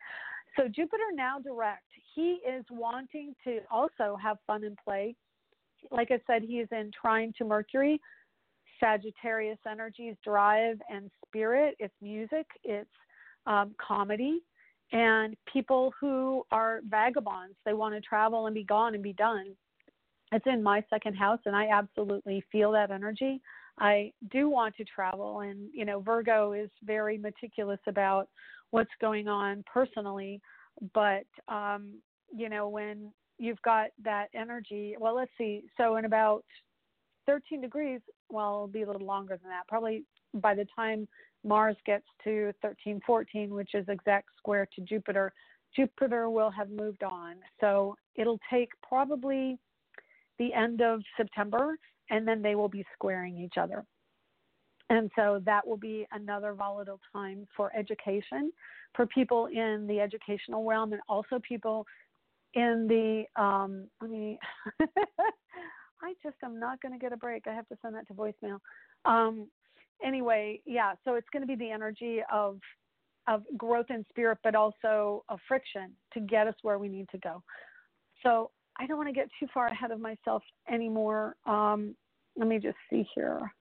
So, 0.56 0.68
Jupiter 0.68 1.04
now 1.14 1.40
direct, 1.40 1.86
he 2.16 2.40
is 2.48 2.66
wanting 2.72 3.36
to 3.44 3.60
also 3.70 4.18
have 4.22 4.38
fun 4.48 4.64
and 4.64 4.78
play 4.84 5.16
like 5.92 6.12
I 6.12 6.20
said, 6.28 6.42
he 6.44 6.60
is 6.60 6.68
in 6.72 6.92
trine 7.00 7.34
to 7.38 7.46
Mercury. 7.46 8.02
Sagittarius 8.80 9.60
energies 9.70 10.16
drive 10.24 10.78
and 10.90 11.10
spirit. 11.26 11.76
It's 11.80 11.94
music, 12.02 12.46
it's 12.64 12.90
um, 13.46 13.76
comedy, 13.86 14.42
and 14.92 15.36
people 15.52 15.94
who 16.00 16.44
are 16.52 16.82
vagabonds. 16.88 17.56
They 17.66 17.74
want 17.74 17.96
to 17.96 18.02
travel 18.02 18.48
and 18.48 18.54
be 18.54 18.64
gone 18.64 18.94
and 18.94 19.04
be 19.04 19.14
done. 19.14 19.56
It's 20.32 20.46
in 20.46 20.62
my 20.62 20.84
second 20.90 21.16
house, 21.16 21.40
and 21.46 21.56
I 21.56 21.70
absolutely 21.70 22.44
feel 22.52 22.72
that 22.74 22.92
energy. 22.92 23.42
I 23.80 24.12
do 24.32 24.50
want 24.50 24.76
to 24.76 24.84
travel, 24.84 25.42
and 25.42 25.70
you 25.74 25.86
know, 25.86 26.00
Virgo 26.00 26.54
is 26.54 26.70
very 26.84 27.18
meticulous 27.18 27.80
about 27.88 28.28
what's 28.72 28.92
going 29.00 29.28
on 29.28 29.64
personally, 29.72 30.42
but 30.94 31.26
um, 31.48 32.00
you 32.36 32.50
know, 32.50 32.68
when 32.68 33.12
you've 33.38 33.62
got 33.62 33.88
that 34.04 34.28
energy, 34.34 34.96
well, 35.00 35.16
let's 35.16 35.32
see. 35.38 35.64
So 35.78 35.98
in 35.98 36.06
about 36.06 36.44
13 37.28 37.62
degrees, 37.62 38.02
well, 38.30 38.54
it'll 38.54 38.68
be 38.68 38.84
a 38.84 38.88
little 38.88 39.06
longer 39.06 39.38
than 39.42 39.50
that. 39.50 39.68
Probably 39.68 40.04
by 40.34 40.56
the 40.56 40.66
time 40.76 41.08
Mars 41.44 41.78
gets 41.86 42.06
to 42.24 42.46
1314, 42.62 43.50
which 43.50 43.74
is 43.74 43.86
exact 43.88 44.30
square 44.38 44.68
to 44.76 44.82
Jupiter, 44.82 45.34
Jupiter 45.76 46.30
will 46.30 46.50
have 46.52 46.70
moved 46.70 47.04
on. 47.04 47.36
So 47.60 47.96
it'll 48.16 48.40
take 48.50 48.70
probably 48.88 49.58
the 50.40 50.54
end 50.54 50.82
of 50.82 51.02
September, 51.16 51.78
and 52.10 52.28
then 52.28 52.42
they 52.42 52.56
will 52.56 52.70
be 52.70 52.86
squaring 52.94 53.38
each 53.38 53.58
other. 53.58 53.86
And 54.90 55.12
so 55.16 55.42
that 55.46 55.68
will 55.68 55.78
be 55.78 56.08
another 56.12 56.54
volatile 56.54 57.00
time 57.12 57.46
for 57.56 57.76
education, 57.76 58.52
for 58.96 59.06
people 59.08 59.48
in 59.48 59.86
the 59.88 60.00
educational 60.00 60.64
realm, 60.64 60.94
and 60.94 61.02
also 61.10 61.40
people 61.40 61.86
in 62.54 62.88
the. 62.88 63.42
Um, 63.42 63.88
let 64.02 64.10
me. 64.10 64.40
I 66.02 66.14
just 66.24 66.38
am 66.44 66.60
not 66.60 66.82
going 66.82 66.94
to 66.94 67.00
get 67.00 67.14
a 67.14 67.18
break. 67.18 67.48
I 67.48 67.54
have 67.54 67.68
to 67.70 67.78
send 67.82 67.96
that 67.96 68.08
to 68.08 68.14
voicemail. 68.14 68.60
Um, 69.06 69.48
anyway, 70.04 70.62
yeah. 70.66 70.94
So 71.04 71.16
it's 71.16 71.28
going 71.32 71.42
to 71.42 71.48
be 71.48 71.56
the 71.56 71.72
energy 71.72 72.20
of 72.32 72.60
of 73.28 73.44
growth 73.58 73.88
in 73.90 74.06
spirit, 74.10 74.38
but 74.42 74.56
also 74.56 75.26
of 75.28 75.40
friction 75.50 75.92
to 76.14 76.22
get 76.22 76.48
us 76.48 76.56
where 76.62 76.80
we 76.80 76.88
need 76.88 77.10
to 77.10 77.18
go. 77.18 77.44
So 78.24 78.52
I 78.80 78.88
don't 78.88 78.98
want 78.98 79.10
to 79.10 79.14
get 79.14 79.28
too 79.40 79.48
far 79.54 79.68
ahead 79.68 79.92
of 79.92 80.00
myself 80.00 80.44
anymore. 80.72 81.36
Um, 81.46 81.94
let 82.38 82.48
me 82.48 82.58
just 82.58 82.78
see 82.90 83.06
here. 83.14 83.52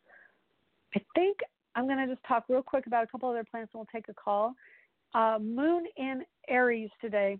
I 0.95 1.01
think 1.15 1.39
I'm 1.75 1.87
going 1.87 1.99
to 1.99 2.07
just 2.07 2.25
talk 2.27 2.45
real 2.49 2.63
quick 2.63 2.87
about 2.87 3.05
a 3.05 3.07
couple 3.07 3.29
other 3.29 3.45
planets 3.51 3.73
and 3.75 3.81
we'll 3.81 3.89
take 3.93 4.09
a 4.09 4.15
call. 4.15 4.55
Uh, 5.15 5.39
moon 5.41 5.85
in 5.97 6.23
Aries 6.49 6.91
today. 7.01 7.39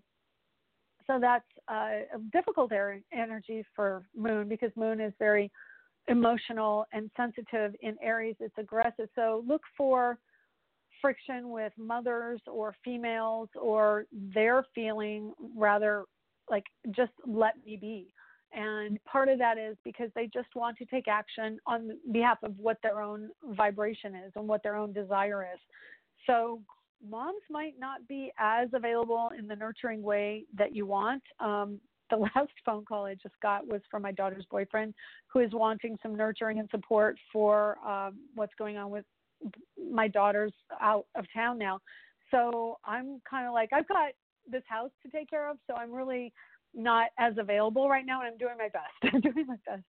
So 1.07 1.19
that's 1.19 1.45
uh, 1.69 2.03
a 2.15 2.19
difficult 2.33 2.71
energy 3.13 3.65
for 3.75 4.03
Moon 4.15 4.47
because 4.47 4.71
Moon 4.75 4.99
is 4.99 5.13
very 5.17 5.49
emotional 6.07 6.85
and 6.91 7.09
sensitive. 7.15 7.73
In 7.81 7.95
Aries, 8.01 8.35
it's 8.39 8.57
aggressive. 8.57 9.09
So 9.15 9.43
look 9.47 9.61
for 9.77 10.19
friction 11.01 11.49
with 11.49 11.71
mothers 11.77 12.41
or 12.47 12.75
females 12.83 13.49
or 13.59 14.05
they're 14.33 14.65
feeling 14.73 15.33
rather 15.55 16.03
like 16.49 16.63
just 16.91 17.11
let 17.25 17.53
me 17.65 17.77
be. 17.77 18.13
And 18.53 19.03
part 19.03 19.29
of 19.29 19.37
that 19.39 19.57
is 19.57 19.75
because 19.83 20.09
they 20.15 20.29
just 20.33 20.47
want 20.55 20.77
to 20.77 20.85
take 20.85 21.07
action 21.07 21.59
on 21.67 21.91
behalf 22.11 22.37
of 22.43 22.57
what 22.57 22.77
their 22.81 23.01
own 23.01 23.29
vibration 23.51 24.15
is 24.15 24.31
and 24.35 24.47
what 24.47 24.63
their 24.63 24.75
own 24.75 24.93
desire 24.93 25.43
is. 25.53 25.59
So 26.25 26.61
moms 27.07 27.41
might 27.49 27.73
not 27.79 28.07
be 28.07 28.31
as 28.37 28.69
available 28.73 29.31
in 29.37 29.47
the 29.47 29.55
nurturing 29.55 30.01
way 30.01 30.45
that 30.57 30.75
you 30.75 30.85
want. 30.85 31.23
Um, 31.39 31.79
the 32.09 32.17
last 32.35 32.51
phone 32.65 32.85
call 32.85 33.05
I 33.05 33.15
just 33.15 33.35
got 33.41 33.67
was 33.67 33.81
from 33.89 34.01
my 34.01 34.11
daughter's 34.11 34.45
boyfriend, 34.49 34.93
who 35.31 35.39
is 35.39 35.51
wanting 35.53 35.97
some 36.01 36.15
nurturing 36.15 36.59
and 36.59 36.69
support 36.69 37.17
for 37.31 37.77
um, 37.85 38.15
what's 38.35 38.53
going 38.57 38.77
on 38.77 38.89
with 38.89 39.05
my 39.91 40.07
daughter's 40.07 40.53
out 40.81 41.05
of 41.15 41.25
town 41.33 41.57
now. 41.57 41.79
So 42.31 42.77
I'm 42.85 43.21
kind 43.29 43.47
of 43.47 43.53
like, 43.53 43.69
I've 43.73 43.87
got 43.87 44.11
this 44.49 44.63
house 44.67 44.91
to 45.03 45.11
take 45.11 45.29
care 45.29 45.49
of, 45.49 45.57
so 45.67 45.75
I'm 45.75 45.91
really 45.91 46.33
not 46.73 47.07
as 47.19 47.33
available 47.37 47.89
right 47.89 48.05
now, 48.05 48.21
and 48.21 48.29
I'm 48.29 48.37
doing 48.37 48.55
my 48.57 48.69
best. 48.69 48.93
I'm 49.13 49.21
doing 49.21 49.45
my 49.47 49.55
best. 49.65 49.83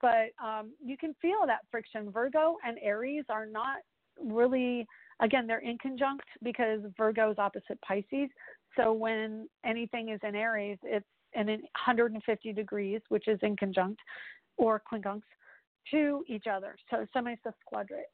But 0.00 0.44
um, 0.44 0.72
you 0.84 0.96
can 0.96 1.14
feel 1.20 1.46
that 1.46 1.60
friction. 1.70 2.10
Virgo 2.10 2.56
and 2.64 2.78
Aries 2.82 3.24
are 3.28 3.46
not 3.46 3.78
really 4.22 4.86
Again, 5.20 5.46
they're 5.46 5.58
in 5.58 5.76
conjunct 5.78 6.26
because 6.42 6.80
Virgo 6.96 7.30
is 7.30 7.38
opposite 7.38 7.80
Pisces. 7.82 8.30
So 8.76 8.92
when 8.92 9.48
anything 9.64 10.10
is 10.10 10.20
in 10.26 10.34
Aries, 10.34 10.78
it's 10.82 11.06
in 11.34 11.46
150 11.46 12.52
degrees, 12.52 13.00
which 13.08 13.28
is 13.28 13.38
in 13.42 13.56
conjunct 13.56 14.00
or 14.56 14.82
quincunx 14.90 15.22
to 15.90 16.24
each 16.28 16.46
other. 16.50 16.76
So 16.90 17.06
semi-sesquadrate. 17.12 18.10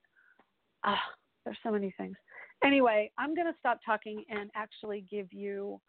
Ah, 0.85 1.01
there's 1.45 1.59
so 1.63 1.71
many 1.71 1.95
things. 1.97 2.17
Anyway, 2.65 3.11
I'm 3.19 3.35
going 3.35 3.47
to 3.47 3.59
stop 3.59 3.81
talking 3.85 4.25
and 4.29 4.51
actually 4.55 5.05
give 5.11 5.33
you 5.33 5.81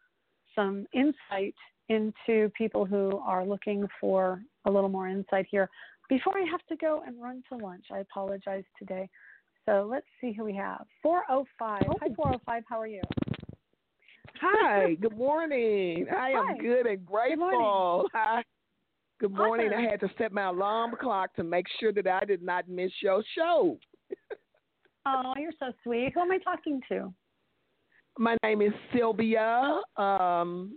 some 0.54 0.86
insight 0.92 1.54
into 1.88 2.50
people 2.56 2.84
who 2.84 3.18
are 3.18 3.44
looking 3.44 3.86
for 4.00 4.42
a 4.66 4.70
little 4.70 4.90
more 4.90 5.08
insight 5.08 5.46
here. 5.50 5.68
Before 6.08 6.38
I 6.38 6.44
have 6.50 6.64
to 6.68 6.76
go 6.76 7.02
and 7.06 7.20
run 7.20 7.42
to 7.50 7.56
lunch, 7.56 7.86
I 7.92 7.98
apologize 7.98 8.64
today. 8.78 9.08
So 9.68 9.86
let's 9.90 10.06
see 10.18 10.32
who 10.32 10.44
we 10.44 10.54
have. 10.54 10.86
405. 11.02 11.82
Hi, 12.00 12.08
405. 12.16 12.62
How 12.66 12.80
are 12.80 12.86
you? 12.86 13.02
Hi. 14.40 14.94
Good 15.00 15.14
morning. 15.14 16.06
I 16.10 16.32
Hi. 16.34 16.52
am 16.52 16.58
good 16.58 16.86
and 16.86 17.04
grateful. 17.04 18.08
Good 18.10 18.18
Hi. 18.18 18.42
Good 19.20 19.32
morning. 19.34 19.68
Awesome. 19.68 19.86
I 19.86 19.90
had 19.90 20.00
to 20.00 20.08
set 20.16 20.32
my 20.32 20.44
alarm 20.48 20.92
clock 20.98 21.34
to 21.36 21.44
make 21.44 21.66
sure 21.78 21.92
that 21.92 22.06
I 22.06 22.24
did 22.24 22.42
not 22.42 22.66
miss 22.68 22.90
your 23.02 23.22
show. 23.36 23.78
Oh, 25.10 25.32
you're 25.38 25.52
so 25.58 25.72
sweet. 25.84 26.10
Who 26.12 26.20
am 26.20 26.30
I 26.30 26.36
talking 26.36 26.82
to? 26.90 27.14
My 28.18 28.36
name 28.42 28.60
is 28.60 28.72
Sylvia. 28.94 29.80
Um, 29.96 30.76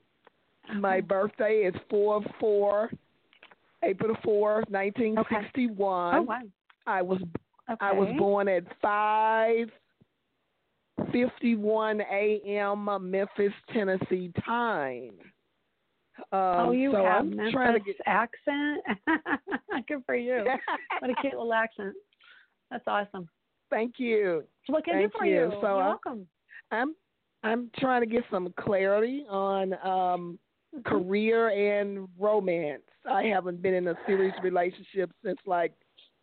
my 0.76 1.02
birthday 1.02 1.64
is 1.66 1.76
4 1.90 2.22
4, 2.40 2.90
April 3.84 4.16
4, 4.24 4.64
1961. 4.70 6.16
Oh, 6.16 6.22
wow. 6.22 6.40
I 6.88 7.02
was 7.02 7.20
Okay. 7.72 7.86
I 7.86 7.92
was 7.94 8.10
born 8.18 8.48
at 8.48 8.64
five 8.82 9.68
fifty-one 11.12 12.02
a.m. 12.02 13.10
Memphis, 13.10 13.54
Tennessee 13.74 14.32
time. 14.46 15.12
Um, 16.32 16.40
oh, 16.68 16.72
you 16.72 16.92
so 16.92 17.04
have 17.04 17.22
I'm 17.22 17.36
Memphis 17.36 17.54
trying 17.54 17.74
to 17.74 17.80
get. 17.80 17.96
accent. 18.06 18.82
Good 19.88 20.04
for 20.06 20.16
you. 20.16 20.46
What 21.00 21.10
a 21.10 21.16
cute 21.22 21.34
little 21.34 21.54
accent. 21.54 21.96
That's 22.70 22.84
awesome. 22.88 23.28
Thank 23.70 23.96
you. 23.98 24.44
So 24.68 24.74
what 24.74 24.86
can 24.86 24.96
I 24.98 25.02
do 25.04 25.10
for 25.18 25.26
you. 25.26 25.36
you? 25.46 25.50
So 25.62 25.62
You're 25.62 25.72
I- 25.82 25.88
welcome. 25.88 26.28
I'm 26.72 26.96
I'm 27.44 27.72
trying 27.80 28.02
to 28.02 28.08
get 28.08 28.24
some 28.30 28.54
clarity 28.60 29.26
on 29.30 29.74
um, 29.86 30.40
Mhm. 30.74 30.86
career 30.86 31.50
and 31.50 32.08
romance. 32.18 32.84
I 33.10 33.24
haven't 33.24 33.62
been 33.62 33.74
in 33.74 33.90
a 33.90 33.96
serious 34.06 34.34
relationship 34.42 35.12
since 35.22 35.38
like 35.46 35.74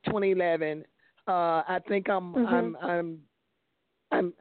2011. 0.06 0.84
Uh, 1.28 1.62
I 1.68 1.78
think 1.86 2.08
I'm 2.08 2.34
Mhm. 2.34 2.46
I'm 2.48 2.76
I'm 2.76 3.28
I'm 4.10 4.34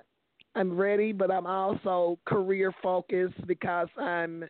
I'm 0.56 0.78
ready, 0.78 1.12
but 1.12 1.30
I'm 1.30 1.46
also 1.46 2.18
career 2.26 2.72
focused 2.82 3.46
because 3.46 3.90
I'm 3.98 4.50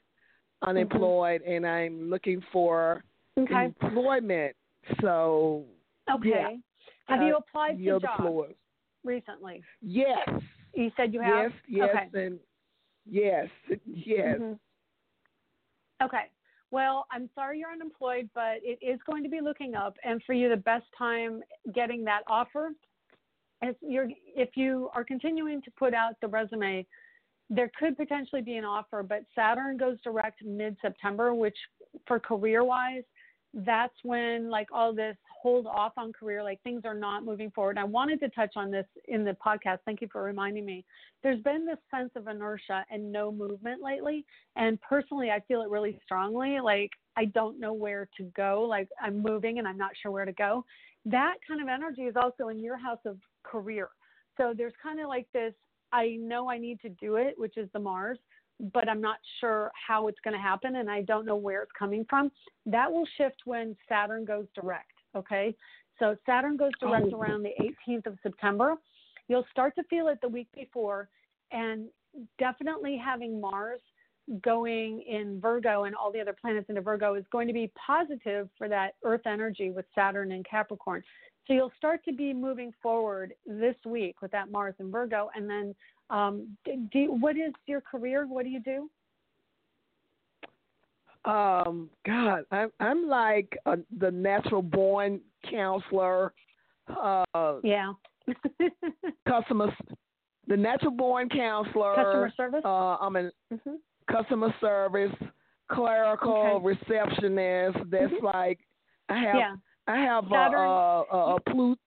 unemployed 0.62 1.42
and 1.42 1.66
I'm 1.66 2.10
looking 2.10 2.42
for 2.52 3.04
Okay. 3.38 3.66
employment. 3.66 4.56
So 5.02 5.66
Okay. 6.10 6.30
yeah. 6.30 6.58
Have 7.08 7.22
uh, 7.22 7.26
you 7.26 7.36
applied 7.38 7.84
to 7.84 8.00
jobs 8.00 8.54
recently? 9.04 9.64
Yes. 9.82 10.30
You 10.74 10.92
said 10.96 11.14
you 11.14 11.22
have. 11.22 11.52
Yes. 11.52 11.52
Yes. 11.68 11.96
Okay. 11.96 12.26
And 12.26 12.40
yes. 13.06 13.50
Yes. 13.86 14.40
Mhm. 14.40 14.60
Okay. 16.04 16.30
Well, 16.72 17.06
I'm 17.12 17.30
sorry 17.34 17.60
you're 17.60 17.72
unemployed, 17.72 18.30
but 18.36 18.58
it 18.62 18.78
is 18.82 19.00
going 19.10 19.24
to 19.24 19.30
be 19.30 19.40
looking 19.42 19.76
up. 19.76 19.96
And 20.04 20.22
for 20.26 20.34
you, 20.34 20.50
the 20.50 20.58
best 20.58 20.86
time 20.98 21.42
getting 21.74 22.04
that 22.06 22.24
offer 22.28 22.72
is 23.64 23.76
you're 23.82 24.10
if 24.36 24.50
you 24.56 24.90
are 24.94 25.04
continuing 25.04 25.62
to 25.64 25.72
put 25.72 25.94
out 25.94 26.14
the 26.22 26.28
resume, 26.28 26.86
there 27.50 27.72
could 27.80 27.96
potentially 27.96 28.42
be 28.42 28.58
an 28.58 28.66
offer. 28.66 29.02
But 29.02 29.24
Saturn 29.34 29.78
goes 29.78 29.98
direct 30.04 30.44
mid-September, 30.44 31.34
which 31.34 31.58
for 32.06 32.20
career-wise, 32.20 33.04
that's 33.54 33.96
when 34.04 34.50
like 34.50 34.68
all 34.74 34.94
this 34.94 35.16
hold 35.48 35.66
off 35.66 35.94
on 35.96 36.12
career, 36.12 36.44
like 36.44 36.62
things 36.64 36.82
are 36.84 36.94
not 36.94 37.24
moving 37.24 37.50
forward. 37.52 37.78
I 37.78 37.86
wanted 37.86 38.20
to 38.20 38.28
touch 38.30 38.52
on 38.58 38.70
this 38.70 38.86
in 39.08 39.24
the 39.24 39.32
podcast. 39.32 39.78
Thank 39.86 40.02
you 40.02 40.10
for 40.12 40.22
reminding 40.22 40.66
me. 40.66 40.84
There's 41.24 41.42
been 41.42 41.66
this 41.66 41.78
sense 41.90 42.10
of 42.18 42.28
inertia 42.28 42.86
and 42.92 43.14
no 43.14 43.32
movement 43.32 43.82
lately. 43.82 44.26
And 44.58 44.78
personally, 44.82 45.32
I 45.32 45.40
feel 45.48 45.62
it 45.62 45.70
really 45.70 45.98
strongly. 46.04 46.60
Like, 46.60 46.92
I 47.16 47.26
don't 47.26 47.62
know 47.62 47.72
where 47.72 48.10
to 48.18 48.24
go. 48.36 48.66
Like, 48.68 48.90
I'm 49.02 49.24
moving 49.24 49.58
and 49.58 49.66
I'm 49.66 49.78
not 49.78 49.92
sure 50.02 50.12
where 50.12 50.26
to 50.26 50.34
go. 50.34 50.66
That 51.06 51.36
kind 51.48 51.62
of 51.62 51.70
energy 51.70 52.02
is 52.02 52.16
also 52.22 52.50
in 52.50 52.60
your 52.60 52.78
house 52.78 53.00
of 53.06 53.18
career. 53.44 53.88
So 54.36 54.54
there's 54.56 54.74
kind 54.84 55.00
of 55.00 55.08
like 55.08 55.28
this 55.34 55.54
I 55.94 56.18
know 56.20 56.50
I 56.50 56.58
need 56.58 56.82
to 56.82 56.90
do 56.90 57.16
it, 57.16 57.36
which 57.38 57.56
is 57.56 57.70
the 57.72 57.80
Mars, 57.80 58.20
but 58.74 58.90
I'm 58.90 59.00
not 59.00 59.20
sure 59.40 59.72
how 59.88 60.10
it's 60.10 60.20
going 60.26 60.34
to 60.34 60.42
happen 60.42 60.76
and 60.76 60.90
I 60.90 61.04
don't 61.04 61.26
know 61.26 61.38
where 61.38 61.64
it's 61.64 61.72
coming 61.80 62.06
from. 62.10 62.34
That 62.66 62.92
will 62.92 63.08
shift 63.18 63.44
when 63.46 63.78
Saturn 63.88 64.26
goes 64.26 64.48
direct. 64.54 64.92
Okay. 65.16 65.56
So 66.00 66.16
Saturn 66.26 66.58
goes 66.58 66.72
direct 66.80 67.08
oh. 67.14 67.18
around 67.20 67.44
the 67.44 67.54
18th 67.88 68.08
of 68.08 68.18
September. 68.22 68.76
You'll 69.28 69.48
start 69.52 69.76
to 69.76 69.84
feel 69.90 70.08
it 70.08 70.20
the 70.22 70.30
week 70.30 70.48
before, 70.54 71.10
and 71.52 71.88
definitely 72.40 73.02
having 73.04 73.42
Mars 73.42 73.82
going 74.42 75.02
in 75.08 75.40
Virgo 75.40 75.86
and 75.86 75.96
all 75.96 76.12
the 76.12 76.20
other 76.20 76.36
planets 76.40 76.68
into 76.70 76.82
Virgo 76.82 77.16
is 77.16 77.24
going 77.32 77.48
to 77.48 77.54
be 77.54 77.72
positive 77.86 78.50
for 78.58 78.68
that 78.68 78.96
Earth 79.04 79.26
energy 79.26 79.70
with 79.70 79.86
Saturn 79.96 80.32
and 80.32 80.46
Capricorn. 80.50 81.04
So 81.46 81.54
you'll 81.54 81.72
start 81.78 82.04
to 82.06 82.14
be 82.14 82.34
moving 82.34 82.74
forward 82.84 83.34
this 83.46 83.76
week 83.86 84.22
with 84.22 84.32
that 84.32 84.52
Mars 84.52 84.76
in 84.80 84.92
Virgo. 84.92 85.30
And 85.34 85.50
then, 85.50 85.76
um, 86.10 86.58
do, 86.66 87.14
what 87.14 87.38
is 87.38 87.54
your 87.68 87.80
career? 87.80 88.26
What 88.28 88.44
do 88.44 88.50
you 88.50 88.60
do? 88.60 88.90
Um, 91.28 91.90
God, 92.06 92.44
I'm 92.52 92.70
I'm 92.80 93.08
like 93.08 93.58
a, 93.66 93.78
the 94.00 94.10
natural 94.10 94.62
born 94.62 95.20
counselor. 95.52 96.34
Uh, 96.90 97.56
yeah. 97.64 97.92
customer, 99.28 99.76
the 100.48 100.56
natural 100.56 100.92
born 100.92 101.28
counselor. 101.28 101.96
Customer 101.96 102.34
service. 102.38 102.62
Uh, 102.64 102.96
I'm 103.02 103.18
in 103.18 103.32
mm-hmm. 103.54 103.76
customer 104.10 104.56
service, 104.62 105.12
clerical 105.70 106.62
okay. 106.64 106.66
receptionist. 106.66 107.78
That's 107.92 108.14
mm-hmm. 108.14 108.26
like 108.26 108.60
I 109.10 109.18
have. 109.18 109.36
Yeah. 109.36 109.56
I 109.90 109.98
have 110.00 110.32
a, 110.32 110.36
a, 110.36 111.04
a, 111.12 111.36
a 111.36 111.40
Pluto. 111.52 111.82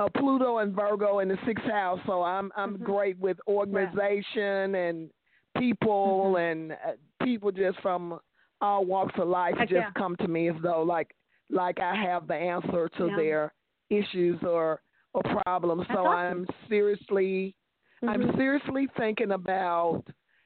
A 0.00 0.08
Pluto 0.08 0.58
and 0.58 0.76
Virgo 0.76 1.18
in 1.18 1.28
the 1.28 1.36
sixth 1.44 1.64
house, 1.64 1.98
so 2.06 2.22
I'm 2.22 2.52
I'm 2.56 2.74
mm-hmm. 2.74 2.84
great 2.84 3.18
with 3.18 3.36
organization 3.48 4.72
yeah. 4.72 4.86
and 4.88 5.10
people 5.58 6.34
mm-hmm. 6.36 6.36
and 6.36 6.72
uh, 6.72 7.24
people 7.24 7.50
just 7.50 7.80
from 7.80 8.18
all 8.60 8.84
walks 8.84 9.14
of 9.18 9.28
life 9.28 9.54
just 9.60 9.72
yeah. 9.72 9.90
come 9.96 10.16
to 10.16 10.28
me 10.28 10.48
as 10.48 10.56
though 10.62 10.82
like 10.82 11.14
like 11.50 11.78
I 11.80 11.94
have 11.94 12.26
the 12.26 12.34
answer 12.34 12.88
to 12.98 13.06
yeah. 13.06 13.16
their 13.16 13.54
issues 13.90 14.38
or 14.42 14.80
or 15.14 15.22
problems. 15.42 15.84
That's 15.88 15.98
so 15.98 16.06
awesome. 16.06 16.46
I'm 16.48 16.68
seriously 16.68 17.54
mm-hmm. 18.02 18.08
I'm 18.08 18.36
seriously 18.36 18.88
thinking 18.96 19.32
about 19.32 20.02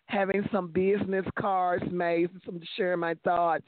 having 0.06 0.46
some 0.52 0.68
business 0.68 1.24
cards 1.38 1.84
made, 1.90 2.28
some 2.44 2.60
to 2.60 2.66
share 2.76 2.96
my 2.96 3.14
thoughts, 3.24 3.66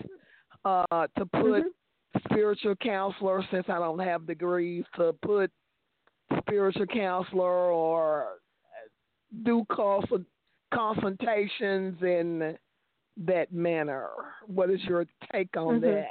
uh, 0.65 1.07
to 1.19 1.27
put 1.27 1.65
mm-hmm. 1.65 2.19
spiritual 2.31 2.77
counselor 2.77 3.45
since 3.51 3.65
I 3.69 3.79
don't 3.79 3.99
have 3.99 4.27
degrees 4.27 4.85
to 4.97 5.15
put 5.23 5.51
spiritual 6.39 6.87
counselor 6.87 7.71
or 7.73 8.35
do 9.45 9.65
consult 9.69 10.23
consultations 10.75 11.97
in 12.03 12.57
that 13.17 13.53
manner. 13.53 14.09
What 14.47 14.71
is 14.71 14.81
your 14.85 15.07
take 15.33 15.57
on 15.57 15.81
mm-hmm. 15.81 15.87
that? 15.87 16.07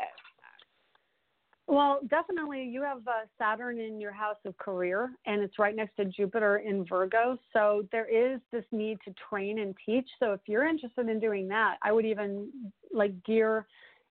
Well, 1.65 1.99
definitely, 2.09 2.65
you 2.65 2.81
have 2.83 3.07
uh, 3.07 3.25
Saturn 3.39 3.79
in 3.79 3.99
your 3.99 4.11
house 4.11 4.37
of 4.45 4.57
career, 4.57 5.11
and 5.25 5.41
it's 5.41 5.57
right 5.57 5.75
next 5.75 5.95
to 5.95 6.05
Jupiter 6.05 6.57
in 6.57 6.85
Virgo. 6.85 7.37
So 7.53 7.87
there 7.91 8.05
is 8.05 8.41
this 8.51 8.65
need 8.73 8.97
to 9.05 9.13
train 9.29 9.59
and 9.59 9.73
teach. 9.85 10.07
So 10.19 10.33
if 10.33 10.41
you're 10.45 10.67
interested 10.67 11.07
in 11.07 11.21
doing 11.21 11.47
that, 11.47 11.77
I 11.81 11.93
would 11.93 12.05
even 12.05 12.49
like 12.93 13.13
gear, 13.23 13.65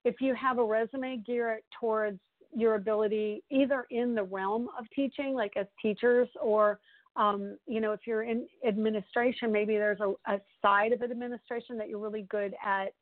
if 0.04 0.20
you 0.20 0.34
have 0.34 0.58
a 0.58 0.64
resume, 0.64 1.18
gear 1.18 1.52
it 1.52 1.64
towards 1.78 2.18
your 2.56 2.74
ability 2.74 3.42
either 3.50 3.86
in 3.90 4.14
the 4.14 4.24
realm 4.24 4.68
of 4.78 4.86
teaching, 4.94 5.34
like 5.34 5.52
as 5.56 5.66
teachers, 5.80 6.28
or 6.40 6.80
um, 7.16 7.58
you 7.66 7.80
know, 7.80 7.92
if 7.92 8.00
you're 8.06 8.22
in 8.22 8.46
administration, 8.66 9.52
maybe 9.52 9.74
there's 9.76 10.00
a, 10.00 10.12
a 10.32 10.40
side 10.62 10.92
of 10.92 11.02
administration 11.02 11.76
that 11.78 11.88
you're 11.88 11.98
really 11.98 12.26
good 12.30 12.54
at 12.64 12.94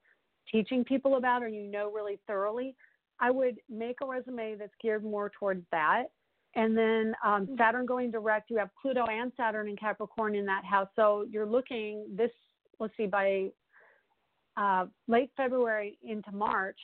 teaching 0.50 0.84
people 0.84 1.16
about 1.16 1.42
or 1.42 1.48
you 1.48 1.62
know 1.62 1.90
really 1.92 2.18
thoroughly. 2.26 2.74
I 3.20 3.30
would 3.30 3.58
make 3.68 3.96
a 4.02 4.06
resume 4.06 4.56
that's 4.58 4.72
geared 4.82 5.04
more 5.04 5.30
towards 5.38 5.64
that. 5.70 6.04
And 6.56 6.76
then 6.76 7.14
um, 7.24 7.46
mm-hmm. 7.46 7.56
Saturn 7.58 7.86
going 7.86 8.10
direct, 8.10 8.50
you 8.50 8.56
have 8.58 8.70
Pluto 8.80 9.04
and 9.04 9.30
Saturn 9.36 9.68
in 9.68 9.76
Capricorn 9.76 10.34
in 10.34 10.46
that 10.46 10.64
house. 10.64 10.88
So 10.96 11.24
you're 11.30 11.46
looking 11.46 12.06
this, 12.16 12.30
let's 12.80 12.96
see, 12.96 13.06
by 13.06 13.50
uh, 14.56 14.86
late 15.06 15.30
February 15.36 15.98
into 16.02 16.32
March, 16.32 16.78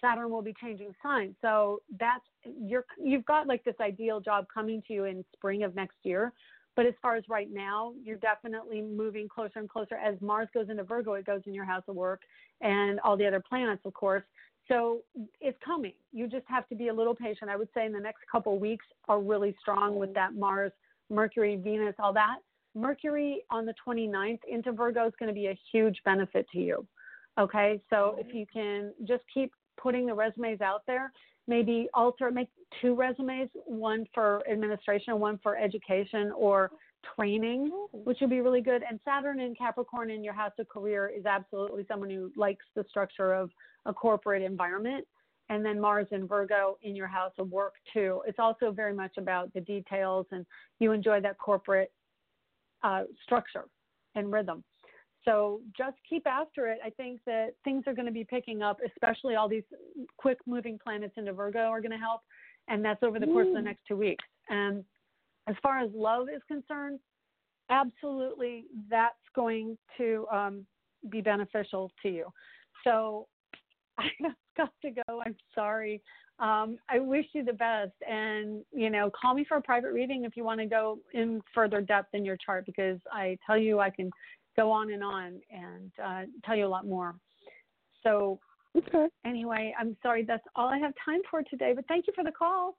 Saturn 0.00 0.30
will 0.30 0.42
be 0.42 0.54
changing 0.60 0.94
signs. 1.02 1.34
So 1.40 1.80
that's 1.98 2.24
you're 2.44 2.84
you've 3.02 3.24
got 3.24 3.46
like 3.46 3.64
this 3.64 3.74
ideal 3.80 4.20
job 4.20 4.46
coming 4.52 4.82
to 4.88 4.92
you 4.92 5.04
in 5.04 5.24
spring 5.34 5.62
of 5.62 5.74
next 5.74 5.96
year. 6.02 6.32
But 6.76 6.86
as 6.86 6.94
far 7.02 7.16
as 7.16 7.24
right 7.28 7.48
now, 7.52 7.92
you're 8.02 8.16
definitely 8.16 8.80
moving 8.80 9.28
closer 9.28 9.58
and 9.58 9.68
closer. 9.68 9.96
As 9.96 10.14
Mars 10.20 10.48
goes 10.54 10.70
into 10.70 10.84
Virgo, 10.84 11.14
it 11.14 11.26
goes 11.26 11.42
in 11.46 11.52
your 11.52 11.64
house 11.64 11.82
of 11.88 11.96
work 11.96 12.22
and 12.60 13.00
all 13.00 13.16
the 13.16 13.26
other 13.26 13.42
planets, 13.46 13.82
of 13.84 13.92
course. 13.92 14.22
So 14.68 15.00
it's 15.40 15.58
coming. 15.64 15.94
You 16.12 16.28
just 16.28 16.46
have 16.46 16.68
to 16.68 16.76
be 16.76 16.88
a 16.88 16.94
little 16.94 17.14
patient. 17.14 17.50
I 17.50 17.56
would 17.56 17.68
say 17.74 17.86
in 17.86 17.92
the 17.92 18.00
next 18.00 18.20
couple 18.30 18.56
weeks 18.58 18.86
are 19.08 19.20
really 19.20 19.54
strong 19.60 19.96
with 19.96 20.14
that 20.14 20.34
Mars, 20.34 20.70
Mercury, 21.10 21.56
Venus, 21.56 21.94
all 21.98 22.12
that. 22.12 22.36
Mercury 22.76 23.42
on 23.50 23.66
the 23.66 23.74
29th 23.84 24.38
into 24.48 24.70
Virgo 24.70 25.06
is 25.06 25.12
going 25.18 25.28
to 25.28 25.34
be 25.34 25.48
a 25.48 25.58
huge 25.72 25.98
benefit 26.04 26.46
to 26.52 26.58
you. 26.58 26.86
Okay, 27.38 27.80
so 27.90 28.16
if 28.18 28.32
you 28.32 28.46
can 28.52 28.92
just 29.06 29.24
keep 29.32 29.52
putting 29.82 30.06
the 30.06 30.14
resumes 30.14 30.60
out 30.60 30.82
there. 30.86 31.12
Maybe 31.46 31.88
alter, 31.94 32.30
make 32.30 32.48
two 32.80 32.94
resumes, 32.94 33.50
one 33.66 34.06
for 34.14 34.42
administration, 34.48 35.18
one 35.18 35.38
for 35.42 35.56
education 35.56 36.32
or 36.36 36.70
training, 37.16 37.70
which 37.92 38.18
would 38.20 38.30
be 38.30 38.40
really 38.40 38.60
good. 38.60 38.82
And 38.88 39.00
Saturn 39.04 39.40
in 39.40 39.54
Capricorn 39.54 40.10
in 40.10 40.22
your 40.22 40.34
house 40.34 40.52
of 40.58 40.68
career 40.68 41.10
is 41.14 41.26
absolutely 41.26 41.84
someone 41.88 42.10
who 42.10 42.30
likes 42.36 42.64
the 42.76 42.84
structure 42.88 43.32
of 43.32 43.50
a 43.86 43.92
corporate 43.92 44.42
environment. 44.42 45.06
And 45.48 45.64
then 45.64 45.80
Mars 45.80 46.06
in 46.12 46.28
Virgo 46.28 46.78
in 46.82 46.94
your 46.94 47.08
house 47.08 47.32
of 47.38 47.50
work 47.50 47.74
too. 47.92 48.22
It's 48.26 48.38
also 48.38 48.70
very 48.70 48.94
much 48.94 49.16
about 49.16 49.52
the 49.52 49.60
details 49.60 50.26
and 50.30 50.46
you 50.78 50.92
enjoy 50.92 51.20
that 51.22 51.38
corporate 51.38 51.90
uh, 52.84 53.04
structure 53.24 53.64
and 54.14 54.32
rhythm. 54.32 54.62
So 55.24 55.60
just 55.76 55.96
keep 56.08 56.26
after 56.26 56.68
it. 56.68 56.78
I 56.84 56.90
think 56.90 57.20
that 57.26 57.50
things 57.64 57.84
are 57.86 57.94
going 57.94 58.06
to 58.06 58.12
be 58.12 58.24
picking 58.24 58.62
up, 58.62 58.78
especially 58.84 59.34
all 59.34 59.48
these 59.48 59.64
quick 60.16 60.38
moving 60.46 60.78
planets 60.82 61.14
into 61.16 61.32
Virgo 61.32 61.66
are 61.66 61.80
going 61.80 61.90
to 61.92 61.98
help. 61.98 62.22
And 62.68 62.84
that's 62.84 63.02
over 63.02 63.18
the 63.18 63.26
course 63.26 63.48
of 63.48 63.54
the 63.54 63.62
next 63.62 63.80
two 63.86 63.96
weeks. 63.96 64.24
And 64.48 64.84
as 65.48 65.56
far 65.62 65.80
as 65.80 65.90
love 65.94 66.28
is 66.34 66.40
concerned, 66.46 67.00
absolutely 67.68 68.64
that's 68.88 69.14
going 69.34 69.76
to 69.98 70.26
um, 70.32 70.66
be 71.10 71.20
beneficial 71.20 71.90
to 72.02 72.08
you. 72.08 72.26
So 72.84 73.26
I've 73.98 74.34
got 74.56 74.72
to 74.82 74.90
go. 74.90 75.22
I'm 75.24 75.36
sorry. 75.54 76.00
Um, 76.38 76.78
I 76.88 76.98
wish 76.98 77.26
you 77.34 77.44
the 77.44 77.52
best. 77.52 77.92
And, 78.08 78.64
you 78.72 78.88
know, 78.88 79.10
call 79.20 79.34
me 79.34 79.44
for 79.46 79.58
a 79.58 79.62
private 79.62 79.92
reading 79.92 80.24
if 80.24 80.36
you 80.36 80.44
want 80.44 80.60
to 80.60 80.66
go 80.66 80.98
in 81.12 81.42
further 81.54 81.80
depth 81.80 82.14
in 82.14 82.24
your 82.24 82.38
chart 82.44 82.64
because 82.64 82.98
I 83.12 83.36
tell 83.46 83.58
you 83.58 83.80
I 83.80 83.90
can 83.90 84.10
go 84.56 84.70
on 84.70 84.92
and 84.92 85.02
on 85.02 85.40
and 85.50 85.90
uh, 86.02 86.22
tell 86.44 86.56
you 86.56 86.66
a 86.66 86.68
lot 86.68 86.86
more. 86.86 87.14
So, 88.02 88.38
okay. 88.76 89.06
anyway, 89.24 89.74
I'm 89.78 89.96
sorry 90.02 90.24
that's 90.26 90.44
all 90.56 90.68
I 90.68 90.78
have 90.78 90.92
time 91.04 91.20
for 91.30 91.42
today, 91.42 91.72
but 91.74 91.86
thank 91.88 92.06
you 92.06 92.12
for 92.14 92.24
the 92.24 92.32
call. 92.32 92.76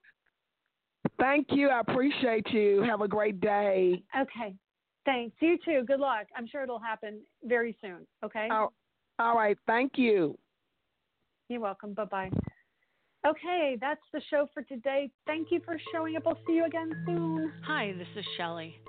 Thank 1.20 1.48
you. 1.52 1.70
I 1.70 1.80
appreciate 1.80 2.52
you. 2.52 2.82
Have 2.84 3.02
a 3.02 3.08
great 3.08 3.40
day. 3.40 4.04
Okay. 4.20 4.56
Thanks. 5.06 5.36
You 5.40 5.58
too. 5.64 5.84
Good 5.86 6.00
luck. 6.00 6.28
I'm 6.36 6.48
sure 6.48 6.64
it'll 6.64 6.80
happen 6.80 7.22
very 7.44 7.76
soon. 7.82 8.06
Okay. 8.24 8.48
all 8.52 8.72
right. 9.36 9.58
Thank 9.68 9.94
you. 9.98 10.38
You're 11.50 11.60
welcome. 11.60 11.94
Bye 11.94 12.06
bye. 12.06 12.30
Okay, 13.28 13.78
that's 13.80 14.02
the 14.14 14.22
show 14.32 14.48
for 14.52 14.64
today. 14.64 15.12
Thank 15.28 15.50
you 15.52 15.62
for 15.64 15.78
showing 15.94 16.16
up. 16.16 16.24
I'll 16.26 16.40
see 16.48 16.54
you 16.54 16.66
again 16.66 16.92
soon. 17.06 17.52
Hi, 17.68 17.94
this 17.96 18.08
is 18.18 18.26
Shelley. 18.36 18.82